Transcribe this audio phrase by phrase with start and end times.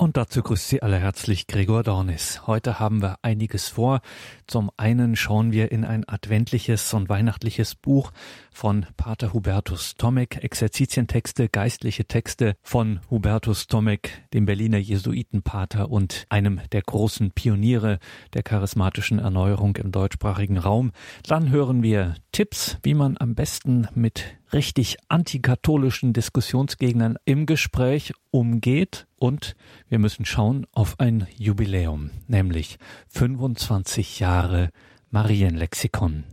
[0.00, 2.46] Und dazu grüßt Sie alle herzlich Gregor Dornis.
[2.46, 4.00] Heute haben wir einiges vor.
[4.46, 8.10] Zum einen schauen wir in ein adventliches und weihnachtliches Buch
[8.50, 16.62] von Pater Hubertus Tomek, Exerzitientexte, geistliche Texte von Hubertus Tomek, dem Berliner Jesuitenpater und einem
[16.72, 17.98] der großen Pioniere
[18.32, 20.92] der charismatischen Erneuerung im deutschsprachigen Raum.
[21.28, 24.24] Dann hören wir Tipps, wie man am besten mit
[24.54, 29.54] richtig antikatholischen Diskussionsgegnern im Gespräch umgeht und
[29.88, 34.70] wir müssen schauen auf ein Jubiläum, nämlich 25 Jahre
[35.10, 36.24] Marienlexikon.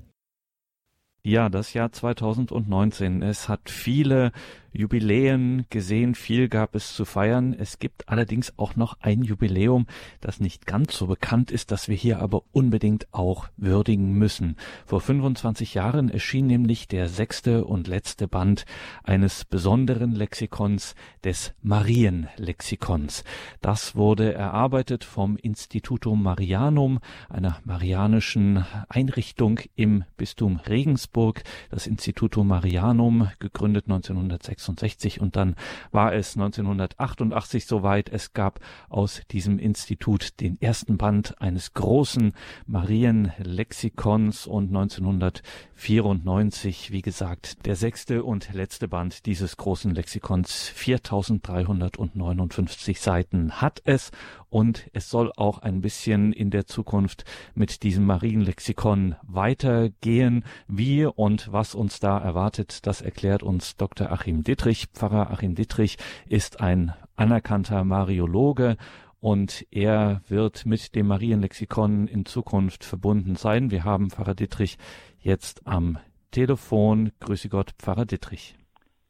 [1.21, 3.21] Ja, das Jahr 2019.
[3.21, 4.31] Es hat viele
[4.71, 7.55] Jubiläen gesehen, viel gab es zu feiern.
[7.57, 9.87] Es gibt allerdings auch noch ein Jubiläum,
[10.21, 14.55] das nicht ganz so bekannt ist, das wir hier aber unbedingt auch würdigen müssen.
[14.85, 18.65] Vor 25 Jahren erschien nämlich der sechste und letzte Band
[19.03, 23.23] eines besonderen Lexikons, des Marienlexikons.
[23.61, 31.43] Das wurde erarbeitet vom Institutum Marianum, einer marianischen Einrichtung im Bistum Regensburg.
[31.69, 35.55] Das Institutum Marianum, gegründet 1906 1966 und dann
[35.91, 38.09] war es 1988 soweit.
[38.09, 42.33] Es gab aus diesem Institut den ersten Band eines großen
[42.65, 50.69] Marienlexikons und 1994, wie gesagt, der sechste und letzte Band dieses großen Lexikons.
[50.69, 54.09] 4359 Seiten hat es
[54.49, 60.45] und es soll auch ein bisschen in der Zukunft mit diesem Marienlexikon weitergehen.
[60.67, 64.11] Wie und was uns da erwartet, das erklärt uns Dr.
[64.11, 64.87] Achim Dittrich.
[64.93, 68.77] Pfarrer Achim Dittrich ist ein anerkannter Mariologe
[69.19, 73.71] und er wird mit dem Marienlexikon in Zukunft verbunden sein.
[73.71, 74.77] Wir haben Pfarrer Dittrich
[75.19, 75.97] jetzt am
[76.31, 77.11] Telefon.
[77.19, 78.55] Grüße Gott, Pfarrer Dittrich.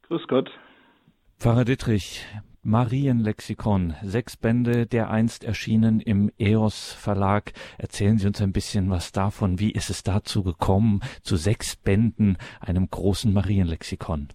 [0.02, 0.50] Grüß Gott.
[1.38, 2.24] Pfarrer Dittrich,
[2.62, 7.52] Marienlexikon, sechs Bände, der einst erschienen im EOS Verlag.
[7.78, 9.60] Erzählen Sie uns ein bisschen was davon.
[9.60, 14.28] Wie ist es dazu gekommen, zu sechs Bänden, einem großen Marienlexikon?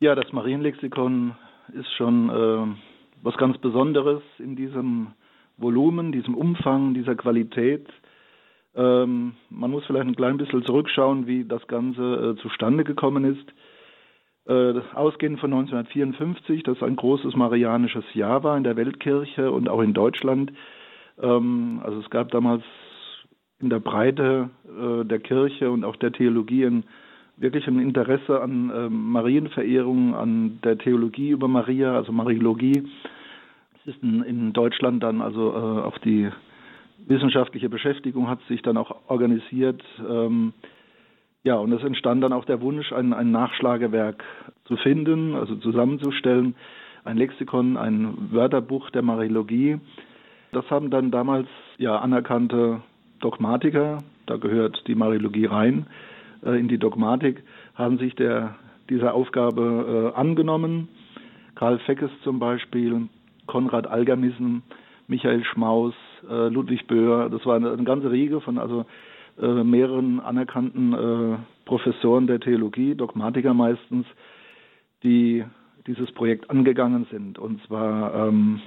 [0.00, 1.34] Ja, das Marienlexikon
[1.72, 2.76] ist schon äh,
[3.22, 5.12] was ganz Besonderes in diesem
[5.56, 7.88] Volumen, diesem Umfang, dieser Qualität.
[8.74, 12.02] Ähm, man muss vielleicht ein klein bisschen zurückschauen, wie das Ganze
[12.36, 13.54] äh, zustande gekommen ist
[14.46, 19.94] ausgehend von 1954, das ein großes marianisches Jahr war in der Weltkirche und auch in
[19.94, 20.52] Deutschland.
[21.22, 22.62] Ähm, also es gab damals
[23.60, 26.84] in der Breite äh, der Kirche und auch der Theologie ein,
[27.36, 32.82] wirklich ein Interesse an äh, Marienverehrung, an der Theologie über Maria, also Mariologie.
[33.80, 36.28] Es ist in, Deutschland dann also äh, auch die
[37.06, 39.82] wissenschaftliche Beschäftigung hat sich dann auch organisiert.
[41.44, 44.24] Ja, und es entstand dann auch der Wunsch, ein, ein Nachschlagewerk
[44.64, 46.54] zu finden, also zusammenzustellen,
[47.04, 49.78] ein Lexikon, ein Wörterbuch der Mariologie.
[50.52, 51.46] Das haben dann damals
[51.76, 52.80] ja anerkannte
[53.20, 55.86] Dogmatiker, da gehört die Mariologie rein,
[56.46, 57.42] äh, in die Dogmatik,
[57.74, 58.54] haben sich der,
[58.88, 60.88] dieser Aufgabe äh, angenommen.
[61.56, 63.08] Karl Feckes zum Beispiel,
[63.46, 64.62] Konrad Algermissen,
[65.08, 65.92] Michael Schmaus,
[66.26, 68.86] äh, Ludwig Böhr, das war eine, eine ganze Riege von also
[69.40, 74.06] äh, mehreren anerkannten äh, Professoren der Theologie, Dogmatiker meistens,
[75.02, 75.44] die
[75.86, 77.38] dieses Projekt angegangen sind.
[77.38, 78.60] Und zwar ähm,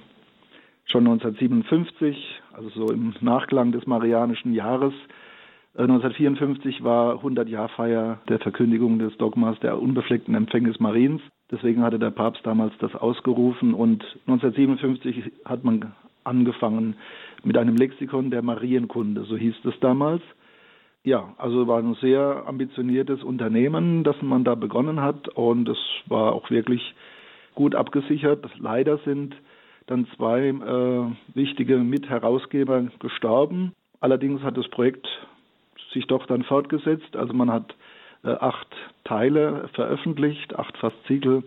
[0.85, 4.93] schon 1957, also so im Nachklang des Marianischen Jahres.
[5.75, 11.21] Äh, 1954 war 100-Jahr-Feier der Verkündigung des Dogmas der unbefleckten Empfängnis Mariens.
[11.51, 16.95] Deswegen hatte der Papst damals das ausgerufen und 1957 hat man angefangen
[17.43, 20.21] mit einem Lexikon der Marienkunde, so hieß es damals.
[21.07, 26.33] Ja, also war ein sehr ambitioniertes Unternehmen, das man da begonnen hat und es war
[26.33, 26.93] auch wirklich
[27.55, 28.45] gut abgesichert.
[28.59, 29.33] Leider sind
[29.85, 33.71] dann zwei äh, wichtige Mitherausgeber gestorben.
[34.01, 35.07] Allerdings hat das Projekt
[35.93, 37.15] sich doch dann fortgesetzt.
[37.15, 37.73] Also man hat
[38.25, 38.67] äh, acht
[39.05, 41.43] Teile veröffentlicht, acht Faszikel,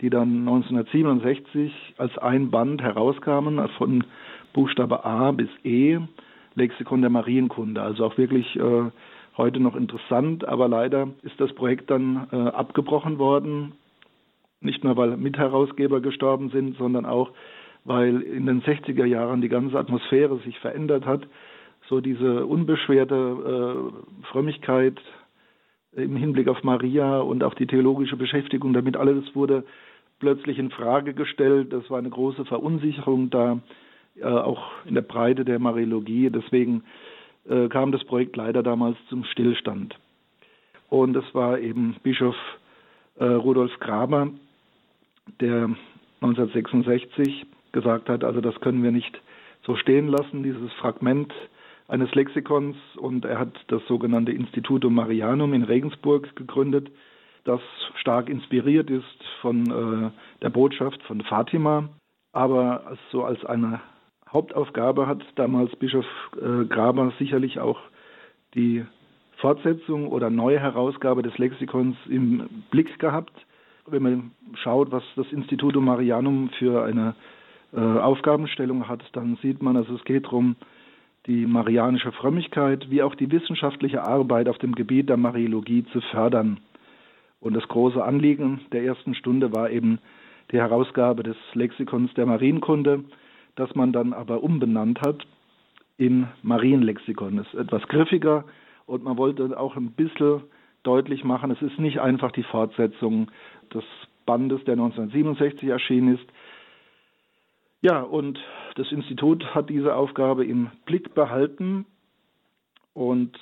[0.00, 4.04] die dann 1967 als ein Band herauskamen, von
[4.54, 5.98] Buchstabe A bis E.
[6.54, 7.82] Lexikon der Marienkunde.
[7.82, 8.90] Also auch wirklich äh,
[9.36, 13.72] heute noch interessant, aber leider ist das Projekt dann äh, abgebrochen worden.
[14.60, 17.30] Nicht nur, weil Mitherausgeber gestorben sind, sondern auch,
[17.84, 21.26] weil in den 60er Jahren die ganze Atmosphäre sich verändert hat.
[21.88, 25.00] So diese unbeschwerte äh, Frömmigkeit
[25.94, 29.64] im Hinblick auf Maria und auch die theologische Beschäftigung damit, alles wurde
[30.20, 31.72] plötzlich in Frage gestellt.
[31.72, 33.58] Das war eine große Verunsicherung da
[34.16, 36.30] äh, auch in der Breite der Mariologie.
[36.30, 36.84] Deswegen
[37.48, 39.96] äh, kam das Projekt leider damals zum Stillstand.
[40.88, 42.36] Und es war eben Bischof
[43.16, 44.30] äh, Rudolf Graber,
[45.40, 45.70] der
[46.20, 49.20] 1966 gesagt hat, also das können wir nicht
[49.64, 51.32] so stehen lassen, dieses Fragment
[51.88, 52.76] eines Lexikons.
[52.96, 56.90] Und er hat das sogenannte Institutum Marianum in Regensburg gegründet,
[57.44, 57.60] das
[57.96, 60.10] stark inspiriert ist von äh,
[60.42, 61.88] der Botschaft von Fatima,
[62.32, 63.80] aber so als eine
[64.32, 66.06] Hauptaufgabe hat damals Bischof
[66.36, 67.80] äh, Graber sicherlich auch
[68.54, 68.84] die
[69.36, 73.32] Fortsetzung oder neue Herausgabe des Lexikons im Blick gehabt.
[73.86, 77.14] Wenn man schaut, was das Institutum Marianum für eine
[77.74, 80.56] äh, Aufgabenstellung hat, dann sieht man, also es geht darum,
[81.26, 86.58] die marianische Frömmigkeit wie auch die wissenschaftliche Arbeit auf dem Gebiet der Mariologie zu fördern.
[87.40, 89.98] Und das große Anliegen der ersten Stunde war eben
[90.52, 93.04] die Herausgabe des Lexikons der Marienkunde,
[93.56, 95.26] das man dann aber umbenannt hat
[95.96, 97.36] in Marienlexikon.
[97.36, 98.44] Das ist etwas griffiger
[98.86, 100.42] und man wollte auch ein bisschen
[100.82, 103.30] deutlich machen, es ist nicht einfach die Fortsetzung
[103.72, 103.84] des
[104.26, 106.24] Bandes, der 1967 erschienen ist.
[107.80, 108.38] Ja, und
[108.76, 111.84] das Institut hat diese Aufgabe im Blick behalten
[112.94, 113.36] und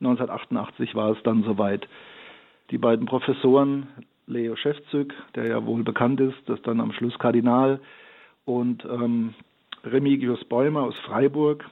[0.00, 1.88] 1988 war es dann soweit.
[2.70, 3.88] Die beiden Professoren,
[4.26, 7.80] Leo Schäfzüg, der ja wohl bekannt ist, das dann am Schluss Kardinal,
[8.44, 9.34] und ähm,
[9.84, 11.68] Remigius Bäumer aus Freiburg,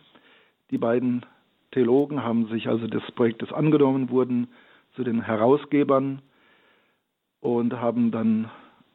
[0.71, 1.25] die beiden
[1.73, 4.49] Theologen haben sich also des Projektes angenommen, wurden
[4.95, 6.23] zu den Herausgebern
[7.41, 8.51] und haben dann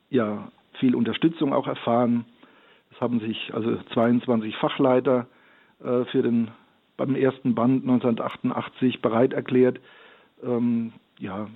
[0.09, 2.25] ja viel Unterstützung auch erfahren.
[2.91, 5.27] Es haben sich also 22 Fachleiter
[5.83, 6.51] äh, für den
[6.97, 9.79] beim ersten Band 1988 bereit erklärt,
[10.43, 11.47] ähm, ja,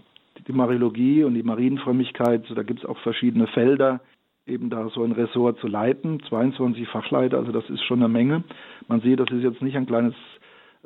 [0.47, 3.99] die Mariologie und die Marienfrömmigkeit, so, da gibt es auch verschiedene Felder,
[4.47, 6.21] eben da so ein Ressort zu leiten.
[6.29, 8.43] 22 Fachleiter, also das ist schon eine Menge.
[8.87, 10.15] Man sieht, das ist jetzt nicht ein kleines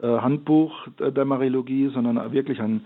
[0.02, 2.86] äh, Handbuch der Mariologie, sondern wirklich ein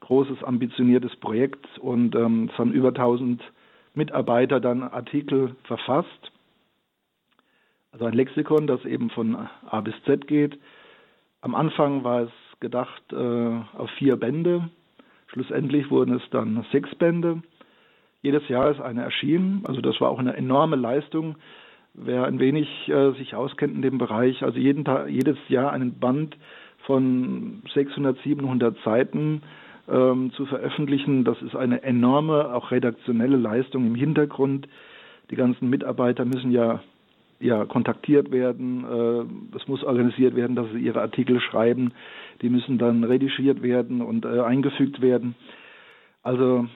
[0.00, 3.42] großes, ambitioniertes Projekt und ähm, es haben über 1000
[3.94, 6.32] Mitarbeiter dann Artikel verfasst.
[7.92, 9.36] Also ein Lexikon, das eben von
[9.68, 10.58] A bis Z geht.
[11.40, 12.30] Am Anfang war es
[12.60, 14.70] gedacht äh, auf vier Bände.
[15.26, 17.42] Schlussendlich wurden es dann sechs Bände.
[18.22, 19.62] Jedes Jahr ist eine erschienen.
[19.64, 21.36] Also das war auch eine enorme Leistung.
[21.94, 25.98] Wer ein wenig äh, sich auskennt in dem Bereich, also jeden Tag, jedes Jahr einen
[25.98, 26.36] Band
[26.86, 29.42] von 600, 700 Seiten
[29.90, 34.68] ähm, zu veröffentlichen, das ist eine enorme, auch redaktionelle Leistung im Hintergrund.
[35.30, 36.80] Die ganzen Mitarbeiter müssen ja
[37.40, 38.84] ja, kontaktiert werden.
[38.84, 41.92] Äh, es muss organisiert werden, dass sie ihre Artikel schreiben.
[42.40, 45.34] Die müssen dann redigiert werden und äh, eingefügt werden.
[46.22, 46.68] Also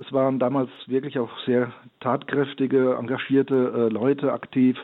[0.00, 4.76] es waren damals wirklich auch sehr tatkräftige, engagierte äh, Leute aktiv,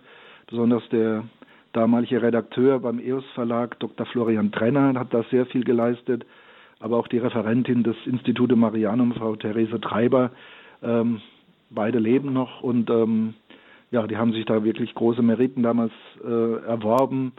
[0.46, 1.24] besonders der
[1.72, 4.06] damalige Redakteur beim EOS Verlag, Dr.
[4.06, 6.24] Florian Trenner, hat da sehr viel geleistet,
[6.80, 10.30] aber auch die Referentin des Institute Marianum, Frau Therese Treiber,
[10.82, 11.20] ähm,
[11.70, 13.34] beide leben noch und ähm,
[13.90, 15.92] ja, die haben sich da wirklich große Meriten damals
[16.24, 17.32] äh, erworben.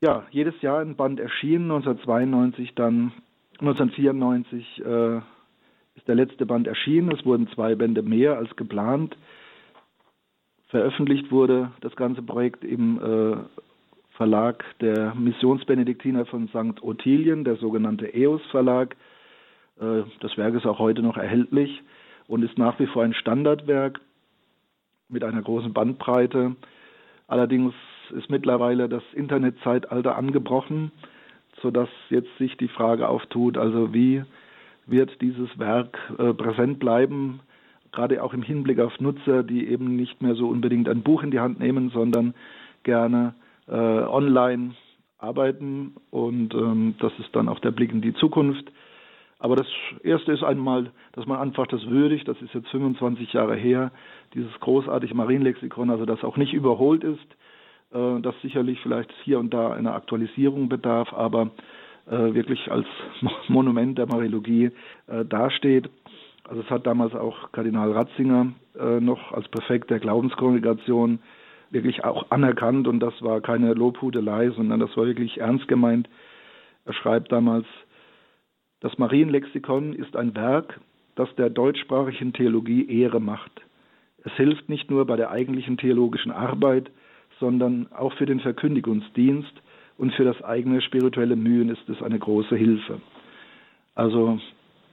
[0.00, 3.12] Ja, jedes Jahr ein Band erschienen, 1992 dann,
[3.60, 5.20] 1994 äh,
[6.04, 7.10] ist der letzte Band erschienen.
[7.12, 9.16] Es wurden zwei Bände mehr als geplant.
[10.68, 13.36] Veröffentlicht wurde das ganze Projekt im äh,
[14.10, 16.82] Verlag der Missionsbenediktiner von St.
[16.82, 18.96] Ottilien, der sogenannte EOS Verlag.
[19.80, 21.82] Äh, das Werk ist auch heute noch erhältlich
[22.28, 23.98] und ist nach wie vor ein Standardwerk
[25.08, 26.54] mit einer großen Bandbreite.
[27.28, 27.72] Allerdings
[28.10, 30.92] ist mittlerweile das Internetzeitalter angebrochen,
[31.62, 34.22] sodass jetzt sich die Frage auftut, also wie
[34.86, 37.40] wird dieses Werk äh, präsent bleiben,
[37.92, 41.30] gerade auch im Hinblick auf Nutzer, die eben nicht mehr so unbedingt ein Buch in
[41.30, 42.34] die Hand nehmen, sondern
[42.82, 43.34] gerne
[43.68, 44.74] äh, online
[45.18, 45.94] arbeiten.
[46.10, 48.70] Und ähm, das ist dann auch der Blick in die Zukunft.
[49.38, 49.66] Aber das
[50.02, 53.92] Erste ist einmal, dass man einfach das würdigt, das ist jetzt 25 Jahre her,
[54.32, 57.36] dieses großartige Marienlexikon, also das auch nicht überholt ist,
[57.92, 61.50] äh, das sicherlich vielleicht hier und da einer Aktualisierung bedarf, aber
[62.12, 62.86] wirklich als
[63.48, 64.70] Monument der Mariologie
[65.06, 65.88] äh, dasteht.
[66.46, 71.20] Also es hat damals auch Kardinal Ratzinger äh, noch als Präfekt der Glaubenskongregation
[71.70, 76.08] wirklich auch anerkannt und das war keine Lobhudelei, sondern das war wirklich ernst gemeint.
[76.84, 77.66] Er schreibt damals,
[78.80, 80.80] das Marienlexikon ist ein Werk,
[81.16, 83.62] das der deutschsprachigen Theologie Ehre macht.
[84.24, 86.90] Es hilft nicht nur bei der eigentlichen theologischen Arbeit,
[87.40, 89.52] sondern auch für den Verkündigungsdienst
[89.98, 93.00] und für das eigene spirituelle Mühen ist es eine große Hilfe.
[93.94, 94.40] Also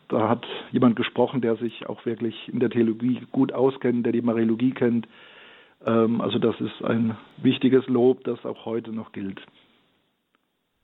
[0.09, 4.21] da hat jemand gesprochen, der sich auch wirklich in der Theologie gut auskennt, der die
[4.21, 5.07] Mariologie kennt.
[5.85, 9.41] Ähm, also das ist ein wichtiges Lob, das auch heute noch gilt.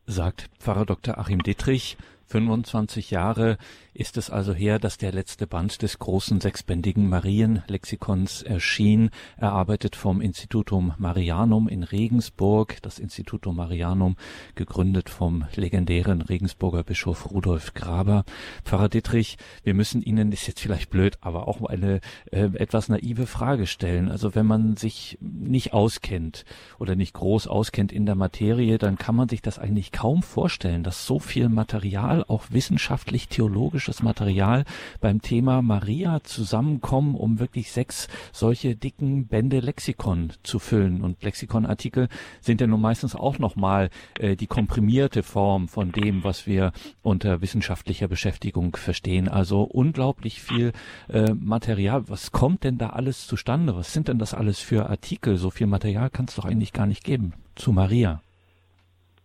[0.05, 1.17] Sagt Pfarrer Dr.
[1.17, 1.97] Achim Dittrich
[2.27, 3.57] 25 Jahre
[3.93, 10.21] ist es also her, dass der letzte Band des großen sechsbändigen Marienlexikons erschien, erarbeitet vom
[10.21, 12.77] Institutum Marianum in Regensburg.
[12.83, 14.15] Das Institutum Marianum,
[14.53, 18.23] gegründet vom legendären Regensburger Bischof Rudolf Graber.
[18.63, 23.25] Pfarrer Dittrich, wir müssen Ihnen, ist jetzt vielleicht blöd, aber auch eine äh, etwas naive
[23.25, 24.11] Frage stellen.
[24.11, 26.45] Also wenn man sich nicht auskennt
[26.77, 30.83] oder nicht groß auskennt in der Materie, dann kann man sich das eigentlich kaum vorstellen,
[30.83, 34.65] dass so viel Material, auch wissenschaftlich-theologisch theologisches Material
[35.01, 41.01] beim Thema Maria zusammenkommen, um wirklich sechs solche dicken Bände Lexikon zu füllen.
[41.01, 42.07] Und Lexikonartikel
[42.41, 46.71] sind ja nun meistens auch nochmal äh, die komprimierte Form von dem, was wir
[47.01, 49.27] unter wissenschaftlicher Beschäftigung verstehen.
[49.27, 50.73] Also unglaublich viel
[51.09, 52.09] äh, Material.
[52.09, 53.75] Was kommt denn da alles zustande?
[53.75, 55.37] Was sind denn das alles für Artikel?
[55.37, 58.21] So viel Material kann es doch eigentlich gar nicht geben zu Maria.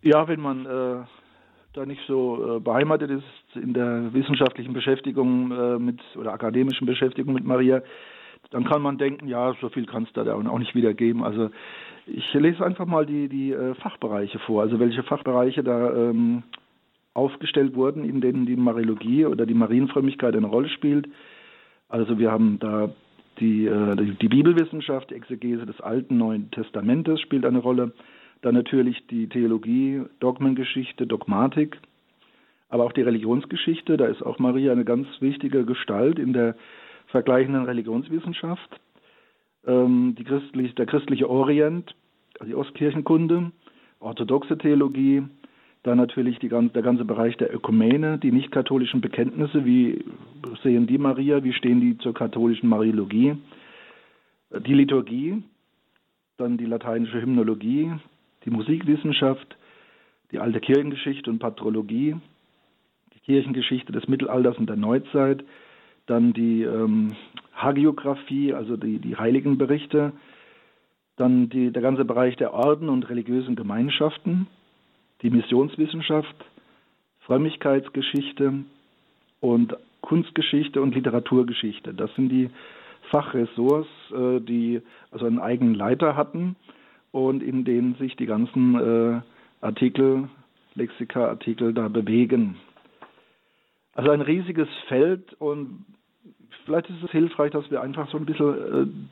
[0.03, 1.05] Ja, wenn man äh,
[1.73, 7.35] da nicht so äh, beheimatet ist in der wissenschaftlichen Beschäftigung äh, mit oder akademischen Beschäftigung
[7.35, 7.83] mit Maria,
[8.51, 11.23] dann kann man denken, ja, so viel kann es da auch nicht wiedergeben.
[11.23, 11.51] Also
[12.07, 16.43] ich lese einfach mal die, die äh, Fachbereiche vor, also welche Fachbereiche da ähm,
[17.15, 21.09] aufgestellt wurden, in denen die Mariologie oder die Marienfrömmigkeit eine Rolle spielt.
[21.89, 22.91] Also wir haben da
[23.39, 27.93] die, äh, die Bibelwissenschaft, die Exegese des Alten Neuen Testamentes spielt eine Rolle.
[28.43, 31.79] Dann natürlich die Theologie, Dogmengeschichte, Dogmatik,
[32.69, 33.97] aber auch die Religionsgeschichte.
[33.97, 36.57] Da ist auch Maria eine ganz wichtige Gestalt in der
[37.07, 38.81] vergleichenden Religionswissenschaft.
[39.67, 41.95] Ähm, christlich, der christliche Orient,
[42.41, 43.53] also die Ostkirchenkunde,
[44.01, 45.23] orthodoxe Theologie,
[45.85, 50.05] dann natürlich die, der ganze Bereich der Ökumene, die nicht-katholischen Bekenntnisse, wie
[50.63, 53.37] sehen die Maria, wie stehen die zur katholischen Mariologie,
[54.67, 55.43] die Liturgie,
[56.37, 57.93] dann die lateinische Hymnologie,
[58.45, 59.57] die Musikwissenschaft,
[60.31, 62.17] die alte Kirchengeschichte und Patrologie,
[63.15, 65.45] die Kirchengeschichte des Mittelalters und der Neuzeit,
[66.07, 67.15] dann die ähm,
[67.55, 70.13] Hagiographie, also die, die Heiligenberichte,
[71.17, 74.47] dann die, der ganze Bereich der Orden und religiösen Gemeinschaften,
[75.23, 76.35] die Missionswissenschaft,
[77.21, 78.65] Frömmigkeitsgeschichte
[79.41, 81.95] und Kunstgeschichte und Literaturgeschichte.
[81.95, 82.51] Das sind die
[83.11, 84.81] Fachressorts, äh, die
[85.11, 86.57] also einen eigenen Leiter hatten
[87.13, 89.21] und in denen sich die ganzen äh,
[89.61, 90.29] Artikel,
[90.75, 92.57] Lexika-Artikel da bewegen.
[93.95, 95.85] Also ein riesiges Feld und
[96.65, 98.55] vielleicht ist es hilfreich, dass wir einfach so ein bisschen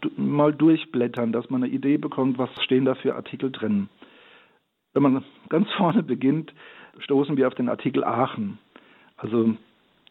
[0.02, 3.88] äh, mal durchblättern, dass man eine Idee bekommt, was stehen da für Artikel drin.
[4.94, 6.52] Wenn man ganz vorne beginnt,
[6.98, 8.58] stoßen wir auf den Artikel Aachen.
[9.18, 9.54] Also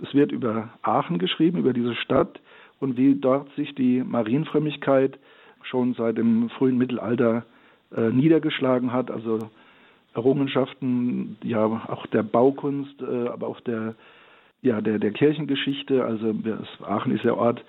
[0.01, 2.39] es wird über Aachen geschrieben, über diese Stadt
[2.79, 5.19] und wie dort sich die Marienfrömmigkeit
[5.63, 7.45] schon seit dem frühen Mittelalter
[7.95, 9.49] äh, niedergeschlagen hat, also
[10.13, 13.95] Errungenschaften ja auch der Baukunst, äh, aber auch der
[14.61, 16.03] ja der der Kirchengeschichte.
[16.03, 16.33] Also
[16.83, 17.63] Aachen ist ja Ort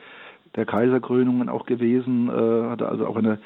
[0.56, 3.38] der Kaiserkrönungen auch gewesen, äh, hatte also auch eine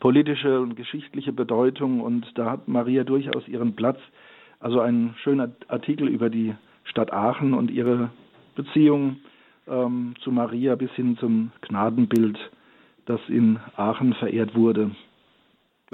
[0.00, 3.98] politische und geschichtliche Bedeutung und da hat Maria durchaus ihren Platz.
[4.60, 6.54] Also ein schöner Artikel über die
[6.84, 8.10] Stadt Aachen und ihre
[8.54, 9.16] Beziehung
[9.66, 12.38] ähm, zu Maria bis hin zum Gnadenbild,
[13.06, 14.90] das in Aachen verehrt wurde.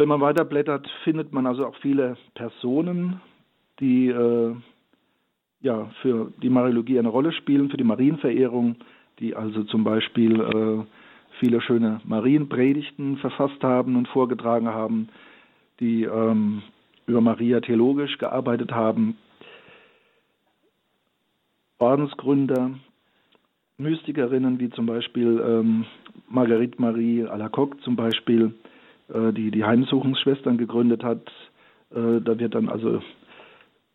[0.01, 3.21] Wenn man weiterblättert, findet man also auch viele Personen,
[3.81, 4.55] die äh,
[5.61, 8.77] ja, für die Mariologie eine Rolle spielen, für die Marienverehrung,
[9.19, 10.85] die also zum Beispiel äh,
[11.39, 15.11] viele schöne Marienpredigten verfasst haben und vorgetragen haben,
[15.81, 16.63] die ähm,
[17.05, 19.19] über Maria theologisch gearbeitet haben,
[21.77, 22.71] Ordensgründer,
[23.77, 25.85] Mystikerinnen wie zum Beispiel ähm,
[26.27, 28.55] Marguerite Marie Alacoque zum Beispiel,
[29.13, 31.27] die die Heimsuchungsschwestern gegründet hat.
[31.91, 33.03] Äh, da wird dann also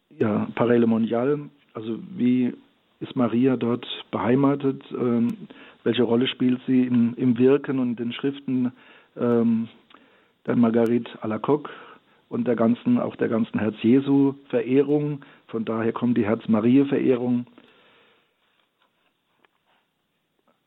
[0.10, 1.39] ja Parelle Mondial,
[1.74, 2.53] also wie
[3.00, 5.48] ist Maria dort beheimatet, ähm,
[5.84, 8.72] welche Rolle spielt sie in, im Wirken und den Schriften
[9.17, 9.67] ähm,
[10.45, 11.69] der Marguerite Alacoque
[12.29, 15.22] und der ganzen, auch der ganzen Herz-Jesu-Verehrung.
[15.48, 17.45] Von daher kommt die Herz-Marie-Verehrung.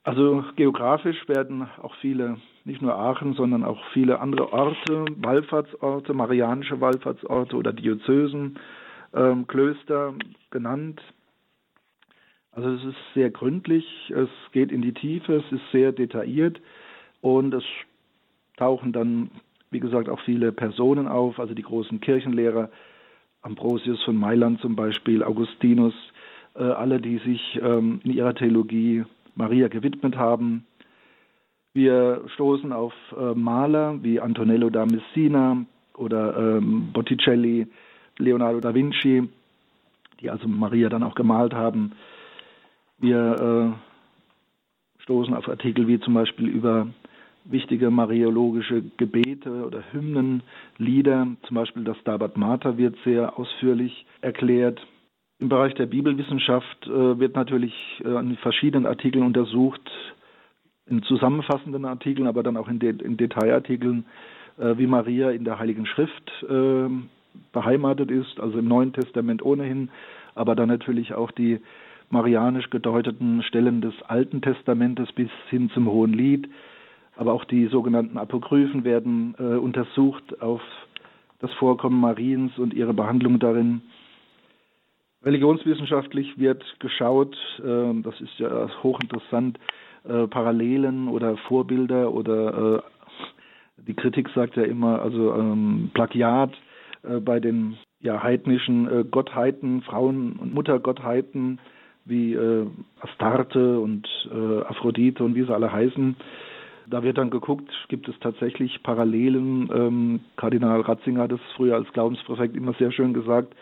[0.04, 6.80] Also geografisch werden auch viele nicht nur Aachen, sondern auch viele andere Orte, Wallfahrtsorte, marianische
[6.80, 8.58] Wallfahrtsorte oder Diözesen,
[9.14, 10.14] ähm, Klöster
[10.50, 11.00] genannt.
[12.52, 16.60] Also es ist sehr gründlich, es geht in die Tiefe, es ist sehr detailliert
[17.20, 17.64] und es
[18.56, 19.30] tauchen dann,
[19.70, 22.70] wie gesagt, auch viele Personen auf, also die großen Kirchenlehrer,
[23.42, 25.94] Ambrosius von Mailand zum Beispiel, Augustinus,
[26.54, 29.04] äh, alle, die sich ähm, in ihrer Theologie
[29.36, 30.66] Maria gewidmet haben.
[31.78, 35.64] Wir stoßen auf äh, Maler wie Antonello da Messina
[35.96, 37.68] oder ähm, Botticelli,
[38.16, 39.28] Leonardo da Vinci,
[40.20, 41.92] die also Maria dann auch gemalt haben.
[42.98, 46.88] Wir äh, stoßen auf Artikel wie zum Beispiel über
[47.44, 50.42] wichtige mariologische Gebete oder Hymnen,
[50.78, 54.84] Lieder, zum Beispiel das Stabat Mater wird sehr ausführlich erklärt.
[55.38, 59.88] Im Bereich der Bibelwissenschaft äh, wird natürlich in verschiedenen Artikeln untersucht,
[60.90, 64.04] in zusammenfassenden Artikeln, aber dann auch in, De in Detailartikeln,
[64.58, 66.88] äh, wie Maria in der Heiligen Schrift äh,
[67.52, 69.90] beheimatet ist, also im Neuen Testament ohnehin,
[70.34, 71.60] aber dann natürlich auch die
[72.10, 76.48] marianisch gedeuteten Stellen des Alten Testamentes bis hin zum Hohen Lied,
[77.16, 80.62] aber auch die sogenannten Apokryphen werden äh, untersucht auf
[81.40, 83.82] das Vorkommen Mariens und ihre Behandlung darin.
[85.28, 89.58] Religionswissenschaftlich wird geschaut, äh, das ist ja hochinteressant,
[90.08, 96.52] äh, Parallelen oder Vorbilder oder äh, die Kritik sagt ja immer, also ähm, Plagiat
[97.02, 101.58] äh, bei den ja, heidnischen Gottheiten, Frauen- und Muttergottheiten
[102.04, 102.38] wie
[103.00, 104.06] Astarte und
[104.68, 106.14] Aphrodite und wie sie alle heißen.
[106.86, 109.68] Da wird dann geguckt, gibt es tatsächlich Parallelen.
[109.74, 113.52] Ähm, Kardinal Ratzinger hat es früher als Glaubenspräfekt immer sehr schön gesagt.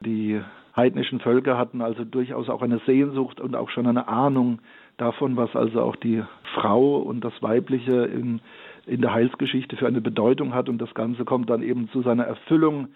[0.00, 0.40] Die
[0.76, 4.60] heidnischen Völker hatten also durchaus auch eine Sehnsucht und auch schon eine Ahnung
[4.96, 6.22] davon, was also auch die
[6.54, 8.40] Frau und das Weibliche in,
[8.86, 10.68] in der Heilsgeschichte für eine Bedeutung hat.
[10.68, 12.88] Und das Ganze kommt dann eben zu seiner Erfüllung,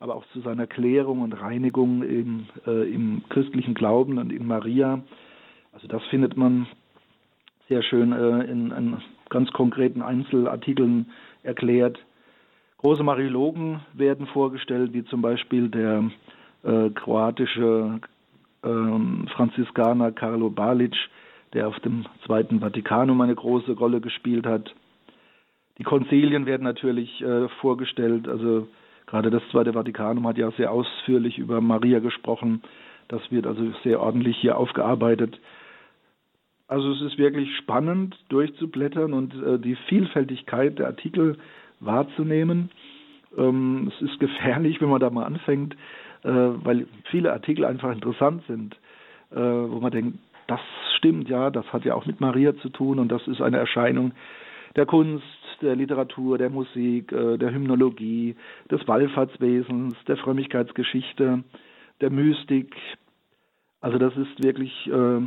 [0.00, 5.02] aber auch zu seiner Klärung und Reinigung im, äh, im christlichen Glauben und in Maria.
[5.72, 6.66] Also das findet man
[7.68, 8.96] sehr schön äh, in, in
[9.28, 11.06] ganz konkreten Einzelartikeln
[11.42, 11.98] erklärt.
[12.78, 16.10] Große Mariologen werden vorgestellt, wie zum Beispiel der
[16.64, 18.00] äh, kroatische
[18.62, 20.94] äh, Franziskaner Carlo Balic,
[21.52, 24.74] der auf dem Zweiten Vatikanum eine große Rolle gespielt hat.
[25.78, 28.68] Die Konzilien werden natürlich äh, vorgestellt, also
[29.06, 32.62] gerade das Zweite Vatikanum hat ja sehr ausführlich über Maria gesprochen.
[33.08, 35.38] Das wird also sehr ordentlich hier aufgearbeitet.
[36.66, 41.36] Also es ist wirklich spannend durchzublättern und äh, die Vielfältigkeit der Artikel
[41.80, 42.70] wahrzunehmen.
[43.36, 45.76] Ähm, es ist gefährlich, wenn man da mal anfängt,
[46.28, 48.74] weil viele Artikel einfach interessant sind,
[49.30, 50.60] äh, wo man denkt, das
[50.96, 54.12] stimmt, ja, das hat ja auch mit Maria zu tun und das ist eine Erscheinung
[54.76, 55.24] der Kunst,
[55.62, 58.36] der Literatur, der Musik, äh, der Hymnologie,
[58.70, 61.44] des Wallfahrtswesens, der Frömmigkeitsgeschichte,
[62.00, 62.74] der Mystik.
[63.80, 65.20] Also das ist wirklich äh,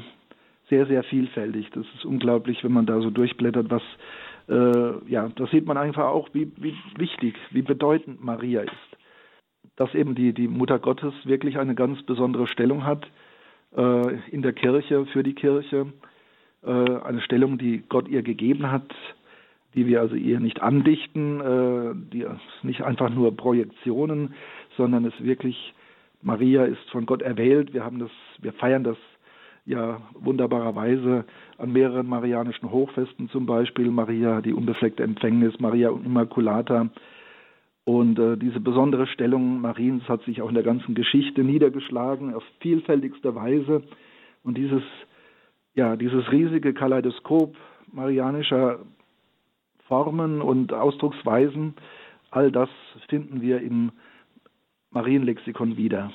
[0.69, 1.69] sehr, sehr vielfältig.
[1.73, 3.83] Das ist unglaublich, wenn man da so durchblättert, was,
[4.49, 8.96] äh, ja, da sieht man einfach auch, wie, wie wichtig, wie bedeutend Maria ist.
[9.77, 13.07] Dass eben die, die Mutter Gottes wirklich eine ganz besondere Stellung hat
[13.75, 15.87] äh, in der Kirche, für die Kirche.
[16.63, 18.93] Äh, eine Stellung, die Gott ihr gegeben hat,
[19.75, 22.25] die wir also ihr nicht andichten, äh, die
[22.63, 24.33] nicht einfach nur Projektionen,
[24.75, 25.73] sondern es wirklich
[26.21, 27.73] Maria ist von Gott erwählt.
[27.73, 28.11] Wir haben das,
[28.41, 28.97] wir feiern das
[29.65, 31.25] ja wunderbarerweise
[31.57, 36.89] an mehreren marianischen Hochfesten zum Beispiel Maria, die unbefleckte Empfängnis, Maria Immaculata.
[37.87, 42.43] Und äh, diese besondere Stellung Mariens hat sich auch in der ganzen Geschichte niedergeschlagen auf
[42.59, 43.81] vielfältigste Weise.
[44.43, 44.83] Und dieses,
[45.73, 47.55] ja, dieses riesige Kaleidoskop
[47.93, 48.79] marianischer
[49.87, 51.75] Formen und Ausdrucksweisen,
[52.29, 52.67] all das
[53.07, 53.93] finden wir im
[54.91, 56.11] Marienlexikon wieder.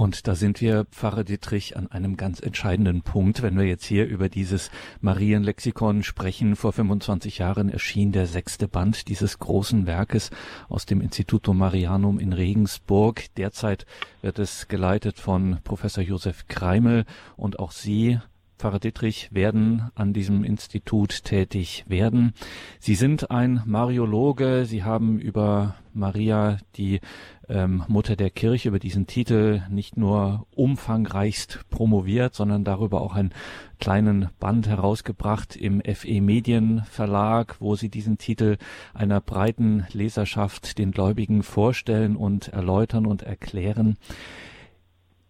[0.00, 3.42] Und da sind wir, Pfarrer Dietrich, an einem ganz entscheidenden Punkt.
[3.42, 4.70] Wenn wir jetzt hier über dieses
[5.02, 10.30] Marienlexikon sprechen, vor 25 Jahren erschien der sechste Band dieses großen Werkes
[10.70, 13.26] aus dem Instituto Marianum in Regensburg.
[13.36, 13.84] Derzeit
[14.22, 17.04] wird es geleitet von Professor Josef Kreimel
[17.36, 18.20] und auch Sie
[18.60, 22.34] Pfarrer Dittrich werden an diesem Institut tätig werden.
[22.78, 24.66] Sie sind ein Mariologe.
[24.66, 27.00] Sie haben über Maria, die
[27.48, 33.32] ähm, Mutter der Kirche, über diesen Titel nicht nur umfangreichst promoviert, sondern darüber auch einen
[33.78, 38.58] kleinen Band herausgebracht im FE Medien Verlag, wo Sie diesen Titel
[38.92, 43.96] einer breiten Leserschaft, den Gläubigen vorstellen und erläutern und erklären.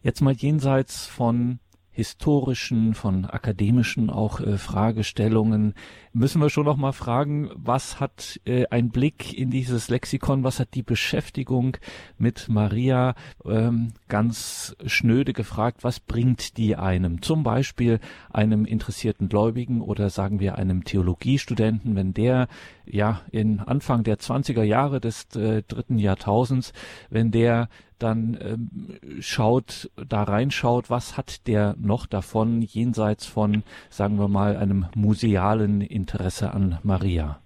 [0.02, 1.60] Jetzt mal jenseits von
[2.00, 5.74] historischen, von akademischen auch äh, Fragestellungen
[6.12, 10.58] müssen wir schon noch mal fragen, was hat äh, ein Blick in dieses Lexikon, was
[10.58, 11.76] hat die Beschäftigung
[12.16, 17.20] mit Maria ähm, ganz schnöde gefragt, was bringt die einem?
[17.20, 22.48] Zum Beispiel einem interessierten Gläubigen oder sagen wir einem Theologiestudenten, wenn der
[22.92, 26.72] ja in Anfang der 20er Jahre des äh, dritten Jahrtausends,
[27.10, 34.18] wenn der dann ähm, schaut, da reinschaut, was hat der noch davon, jenseits von, sagen
[34.18, 37.40] wir mal, einem musealen Interesse an Maria?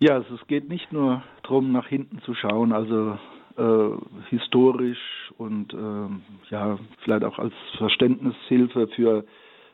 [0.00, 3.16] Ja, also es geht nicht nur darum, nach hinten zu schauen, also
[3.56, 3.96] äh,
[4.30, 4.98] historisch
[5.38, 9.24] und äh, ja, vielleicht auch als Verständnishilfe für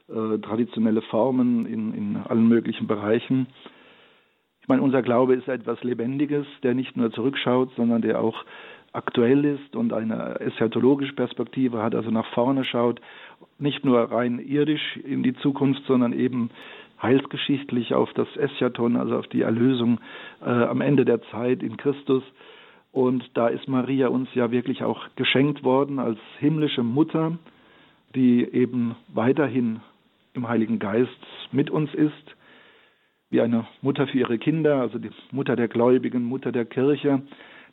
[0.08, 3.46] äh, traditionelle Formen in, in allen möglichen Bereichen.
[4.68, 8.44] Ich meine, unser Glaube ist etwas Lebendiges, der nicht nur zurückschaut, sondern der auch
[8.92, 13.00] aktuell ist und eine eschatologische Perspektive hat, also nach vorne schaut,
[13.58, 16.50] nicht nur rein irdisch in die Zukunft, sondern eben
[17.00, 20.00] heilsgeschichtlich auf das Eschaton, also auf die Erlösung
[20.42, 22.22] äh, am Ende der Zeit in Christus.
[22.92, 27.38] Und da ist Maria uns ja wirklich auch geschenkt worden als himmlische Mutter,
[28.14, 29.80] die eben weiterhin
[30.34, 32.36] im Heiligen Geist mit uns ist,
[33.30, 37.22] wie eine Mutter für ihre Kinder, also die Mutter der Gläubigen, Mutter der Kirche.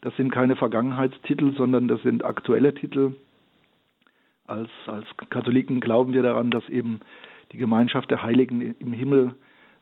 [0.02, 3.16] Das sind keine Vergangenheitstitel, sondern das sind aktuelle Titel.
[4.48, 7.00] Als, als Katholiken glauben wir daran, dass eben
[7.52, 9.34] die Gemeinschaft der Heiligen im Himmel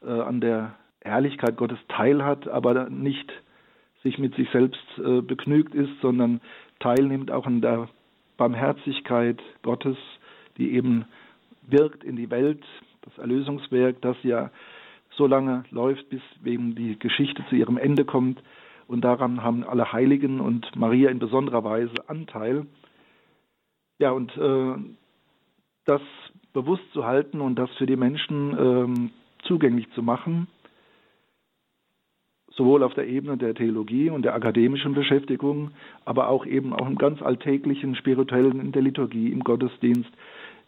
[0.01, 3.31] äh, an der Herrlichkeit Gottes teilhat, aber nicht
[4.03, 6.39] sich mit sich selbst äh, begnügt ist, sondern
[6.79, 7.89] teilnimmt auch an der
[8.37, 9.97] Barmherzigkeit Gottes,
[10.57, 11.05] die eben
[11.67, 12.63] wirkt in die Welt,
[13.01, 14.49] das Erlösungswerk, das ja
[15.15, 18.41] so lange läuft, bis eben die Geschichte zu ihrem Ende kommt.
[18.87, 22.65] Und daran haben alle Heiligen und Maria in besonderer Weise Anteil.
[23.99, 24.75] Ja, und äh,
[25.85, 26.01] das
[26.53, 29.09] bewusst zu halten und das für die Menschen ähm,
[29.43, 30.47] zugänglich zu machen,
[32.51, 35.71] sowohl auf der Ebene der Theologie und der akademischen Beschäftigung,
[36.05, 40.11] aber auch eben auch im ganz alltäglichen spirituellen, in der Liturgie, im Gottesdienst,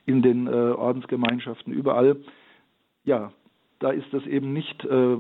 [0.05, 2.17] in den äh, Ordensgemeinschaften, überall.
[3.03, 3.31] Ja,
[3.80, 5.18] da ist das eben nicht äh,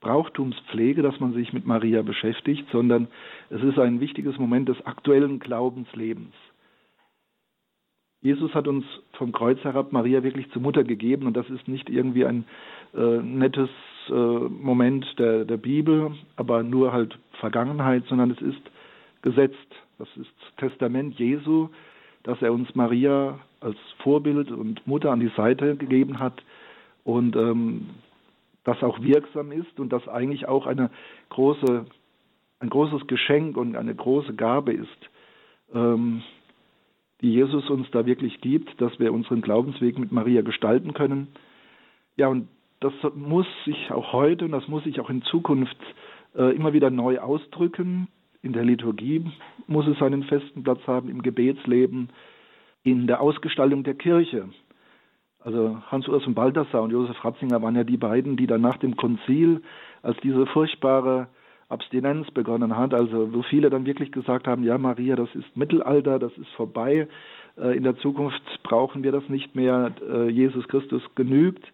[0.00, 3.08] Brauchtumspflege, dass man sich mit Maria beschäftigt, sondern
[3.50, 6.34] es ist ein wichtiges Moment des aktuellen Glaubenslebens.
[8.20, 11.88] Jesus hat uns vom Kreuz herab Maria wirklich zur Mutter gegeben und das ist nicht
[11.88, 12.44] irgendwie ein
[12.94, 13.70] äh, nettes
[14.08, 18.62] äh, Moment der, der Bibel, aber nur halt Vergangenheit, sondern es ist
[19.22, 19.56] gesetzt.
[19.98, 21.68] Das ist Testament Jesu,
[22.22, 26.42] dass er uns Maria als Vorbild und Mutter an die Seite gegeben hat
[27.04, 27.90] und ähm,
[28.64, 30.90] das auch wirksam ist und das eigentlich auch eine
[31.30, 31.86] große,
[32.60, 35.10] ein großes Geschenk und eine große Gabe ist.
[35.74, 36.22] Ähm,
[37.20, 41.28] die Jesus uns da wirklich gibt, dass wir unseren Glaubensweg mit Maria gestalten können.
[42.16, 42.48] Ja, und
[42.80, 45.76] das muss sich auch heute und das muss sich auch in Zukunft
[46.36, 48.08] äh, immer wieder neu ausdrücken.
[48.42, 49.24] In der Liturgie
[49.68, 52.10] muss es seinen festen Platz haben, im Gebetsleben,
[52.82, 54.48] in der Ausgestaltung der Kirche.
[55.44, 58.76] Also Hans Urs und Balthasar und Josef Ratzinger waren ja die beiden, die dann nach
[58.76, 59.62] dem Konzil,
[60.02, 61.28] als diese furchtbare
[61.68, 66.18] Abstinenz begonnen hat, also wo viele dann wirklich gesagt haben, ja Maria, das ist Mittelalter,
[66.18, 67.08] das ist vorbei,
[67.56, 71.64] äh, in der Zukunft brauchen wir das nicht mehr, äh, Jesus Christus genügt.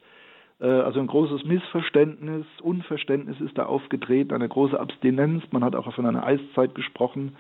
[0.61, 5.92] Äh, also ein großes Missverständnis, Unverständnis ist da aufgetreten, eine große Abstinenz, man hat auch
[5.92, 7.37] von einer Eiszeit gesprochen.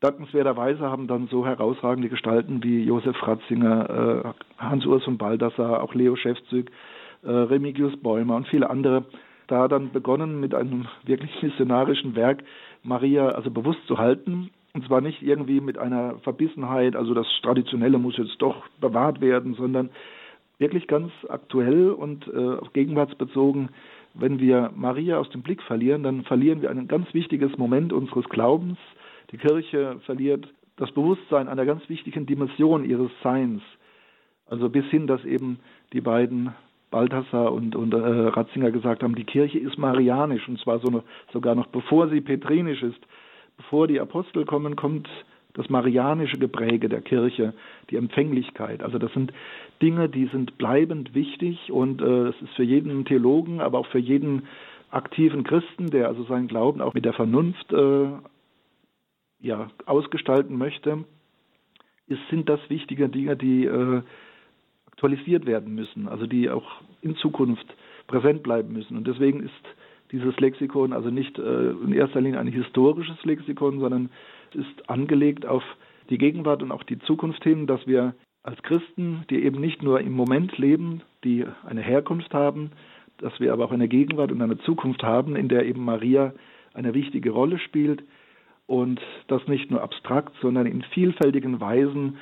[0.00, 6.14] Dankenswerterweise haben dann so herausragende Gestalten wie Josef Ratzinger, Hans Urs von Baldassar, auch Leo
[6.14, 6.70] Schäfzüg,
[7.24, 9.06] Remigius Bäumer und viele andere
[9.48, 12.44] da dann begonnen mit einem wirklich missionarischen Werk,
[12.84, 14.50] Maria also bewusst zu halten.
[14.74, 19.54] Und zwar nicht irgendwie mit einer Verbissenheit, also das Traditionelle muss jetzt doch bewahrt werden,
[19.54, 19.90] sondern
[20.58, 23.70] wirklich ganz aktuell und äh, gegenwartsbezogen.
[24.14, 28.28] Wenn wir Maria aus dem Blick verlieren, dann verlieren wir ein ganz wichtiges Moment unseres
[28.28, 28.78] Glaubens.
[29.30, 33.62] Die Kirche verliert das Bewusstsein einer ganz wichtigen Dimension ihres Seins.
[34.46, 35.58] Also bis hin, dass eben
[35.92, 36.54] die beiden
[36.90, 41.02] Balthasar und, und äh, Ratzinger gesagt haben, die Kirche ist marianisch und zwar so eine,
[41.32, 43.00] sogar noch bevor sie petrinisch ist.
[43.58, 45.08] Bevor die Apostel kommen, kommt
[45.54, 47.52] das marianische Gepräge der Kirche,
[47.90, 48.82] die Empfänglichkeit.
[48.82, 49.32] Also das sind
[49.82, 54.44] Dinge, die sind bleibend wichtig und äh, ist für jeden Theologen, aber auch für jeden
[54.90, 58.06] aktiven Christen, der also seinen Glauben auch mit der Vernunft äh,
[59.40, 61.04] ja, ausgestalten möchte,
[62.06, 64.02] ist, sind das wichtige Dinge, die äh,
[64.86, 67.66] aktualisiert werden müssen, also die auch in Zukunft
[68.06, 68.96] präsent bleiben müssen.
[68.96, 69.52] Und deswegen ist
[70.10, 74.10] dieses Lexikon also nicht äh, in erster Linie ein historisches Lexikon, sondern
[74.50, 75.62] es ist angelegt auf
[76.10, 80.00] die Gegenwart und auch die Zukunft hin, dass wir als Christen, die eben nicht nur
[80.00, 82.70] im Moment leben, die eine Herkunft haben,
[83.18, 86.32] dass wir aber auch eine Gegenwart und eine Zukunft haben, in der eben Maria
[86.72, 88.02] eine wichtige Rolle spielt
[88.68, 92.18] und das nicht nur abstrakt, sondern in vielfältigen Weisen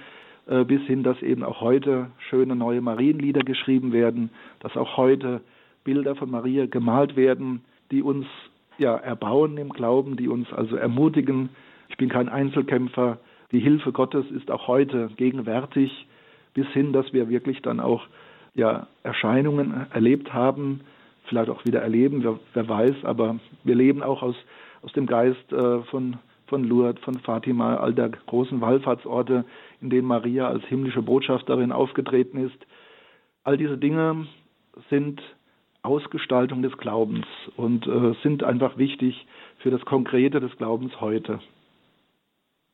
[0.47, 4.31] äh, bis hin, dass eben auch heute schöne neue Marienlieder geschrieben werden,
[4.61, 5.43] dass auch heute
[5.85, 8.27] Bilder von Maria gemalt werden, die uns
[8.79, 11.49] ja erbauen im Glauben, die uns also ermutigen.
[11.89, 13.19] Ich bin kein Einzelkämpfer.
[13.51, 16.07] Die Hilfe Gottes ist auch heute gegenwärtig,
[16.55, 18.07] bis hin, dass wir wirklich dann auch
[18.55, 20.83] ja, Erscheinungen erlebt haben,
[21.25, 24.37] vielleicht auch wieder erleben, wer, wer weiß, aber wir leben auch aus,
[24.83, 29.45] aus dem Geist äh, von von Lourdes, von Fatima, all der großen Wallfahrtsorte,
[29.81, 32.67] in denen Maria als himmlische Botschafterin aufgetreten ist.
[33.43, 34.27] All diese Dinge
[34.91, 35.21] sind
[35.83, 39.27] Ausgestaltung des Glaubens und äh, sind einfach wichtig
[39.59, 41.41] für das Konkrete des Glaubens heute.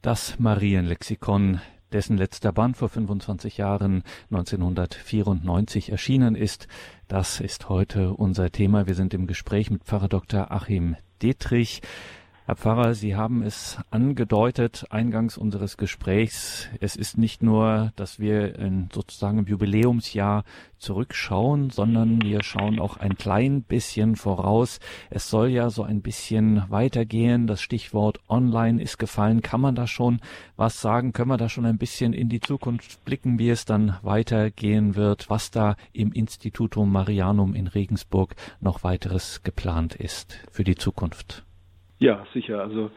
[0.01, 1.61] Das Marienlexikon,
[1.93, 6.67] dessen letzter Band vor 25 Jahren 1994 erschienen ist,
[7.07, 8.87] das ist heute unser Thema.
[8.87, 10.51] Wir sind im Gespräch mit Pfarrer Dr.
[10.51, 11.83] Achim Detrich.
[12.45, 16.69] Herr Pfarrer, Sie haben es angedeutet eingangs unseres Gesprächs.
[16.81, 20.43] Es ist nicht nur, dass wir in sozusagen im Jubiläumsjahr
[20.77, 24.81] zurückschauen, sondern wir schauen auch ein klein bisschen voraus.
[25.09, 27.47] Es soll ja so ein bisschen weitergehen.
[27.47, 29.43] Das Stichwort Online ist gefallen.
[29.43, 30.21] Kann man da schon
[30.57, 31.13] was sagen?
[31.13, 35.31] Können wir da schon ein bisschen in die Zukunft blicken, wie es dann weitergehen wird,
[35.31, 41.45] was da im Institutum Marianum in Regensburg noch weiteres geplant ist für die Zukunft?
[42.03, 42.61] Ja, sicher.
[42.61, 42.91] Also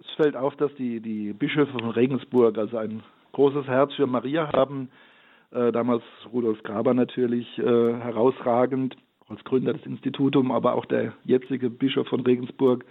[0.00, 4.50] es fällt auf, dass die, die Bischöfe von Regensburg also ein großes Herz für Maria
[4.54, 4.88] haben.
[5.52, 8.96] Äh, damals Rudolf Graber natürlich äh, herausragend
[9.28, 12.86] als Gründer des Institutums, aber auch der jetzige Bischof von Regensburg,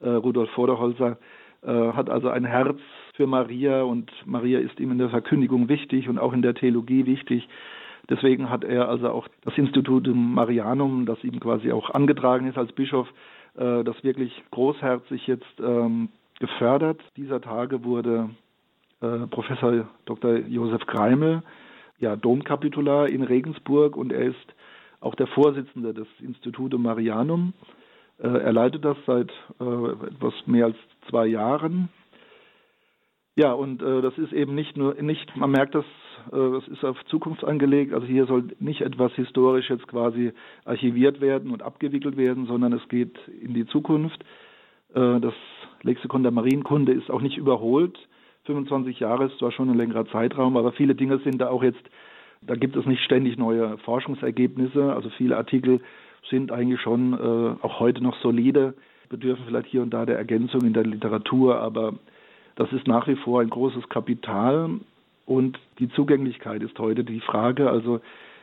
[0.00, 1.16] äh, Rudolf Vorderholzer,
[1.62, 2.78] äh, hat also ein Herz
[3.14, 7.06] für Maria und Maria ist ihm in der Verkündigung wichtig und auch in der Theologie
[7.06, 7.48] wichtig.
[8.10, 12.72] Deswegen hat er also auch das Institutum Marianum, das ihm quasi auch angetragen ist als
[12.72, 13.08] Bischof,
[13.60, 16.08] äh, das wirklich großherzig jetzt ähm,
[16.40, 17.00] gefördert.
[17.16, 18.30] Dieser Tage wurde
[19.02, 20.38] äh, Professor Dr.
[20.48, 21.42] Josef Kreimel,
[21.98, 24.54] ja, Domkapitular in Regensburg und er ist
[25.00, 27.52] auch der Vorsitzende des Institutum Marianum.
[28.18, 30.76] Äh, er leitet das seit äh, etwas mehr als
[31.08, 31.90] zwei Jahren.
[33.36, 35.84] Ja, und äh, das ist eben nicht nur, nicht, man merkt das
[36.32, 37.92] äh, das ist auf Zukunft angelegt.
[37.92, 40.32] Also hier soll nicht etwas historisch jetzt quasi
[40.64, 44.22] archiviert werden und abgewickelt werden, sondern es geht in die Zukunft.
[44.94, 45.34] Äh, das
[45.82, 47.98] Lexikon der Marienkunde ist auch nicht überholt.
[48.44, 51.82] 25 Jahre ist zwar schon ein längerer Zeitraum, aber viele Dinge sind da auch jetzt,
[52.40, 54.92] da gibt es nicht ständig neue Forschungsergebnisse.
[54.94, 55.80] Also viele Artikel
[56.28, 58.74] sind eigentlich schon äh, auch heute noch solide,
[59.08, 61.94] bedürfen vielleicht hier und da der Ergänzung in der Literatur, aber
[62.56, 64.80] das ist nach wie vor ein großes Kapital
[65.30, 67.70] und die Zugänglichkeit ist heute die Frage.
[67.70, 68.00] Also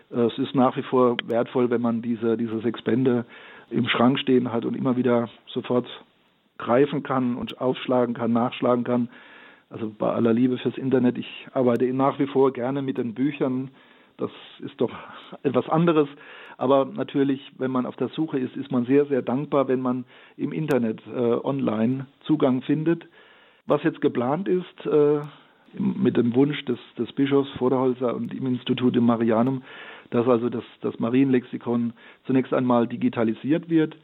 [0.09, 3.25] äh, es ist nach wie vor wertvoll, wenn man diese, diese sechs Bände
[3.69, 5.85] im Schrank stehen hat und immer wieder sofort
[6.57, 9.09] greifen kann und aufschlagen kann, nachschlagen kann.
[9.69, 13.69] Also bei aller Liebe fürs Internet, ich arbeite nach wie vor gerne mit den Büchern.
[14.15, 14.91] Das ist doch
[15.43, 16.07] etwas anderes.
[16.55, 20.05] Aber natürlich, wenn man auf der Suche ist, ist man sehr, sehr dankbar, wenn man
[20.37, 23.05] im Internet äh, online Zugang findet.
[23.65, 25.19] Was jetzt geplant ist, äh,
[25.73, 29.63] mit dem Wunsch des, des Bischofs Vorderholzer und im Institut im Marianum,
[30.09, 31.93] dass also das, das Marienlexikon
[32.25, 33.95] zunächst einmal digitalisiert wird.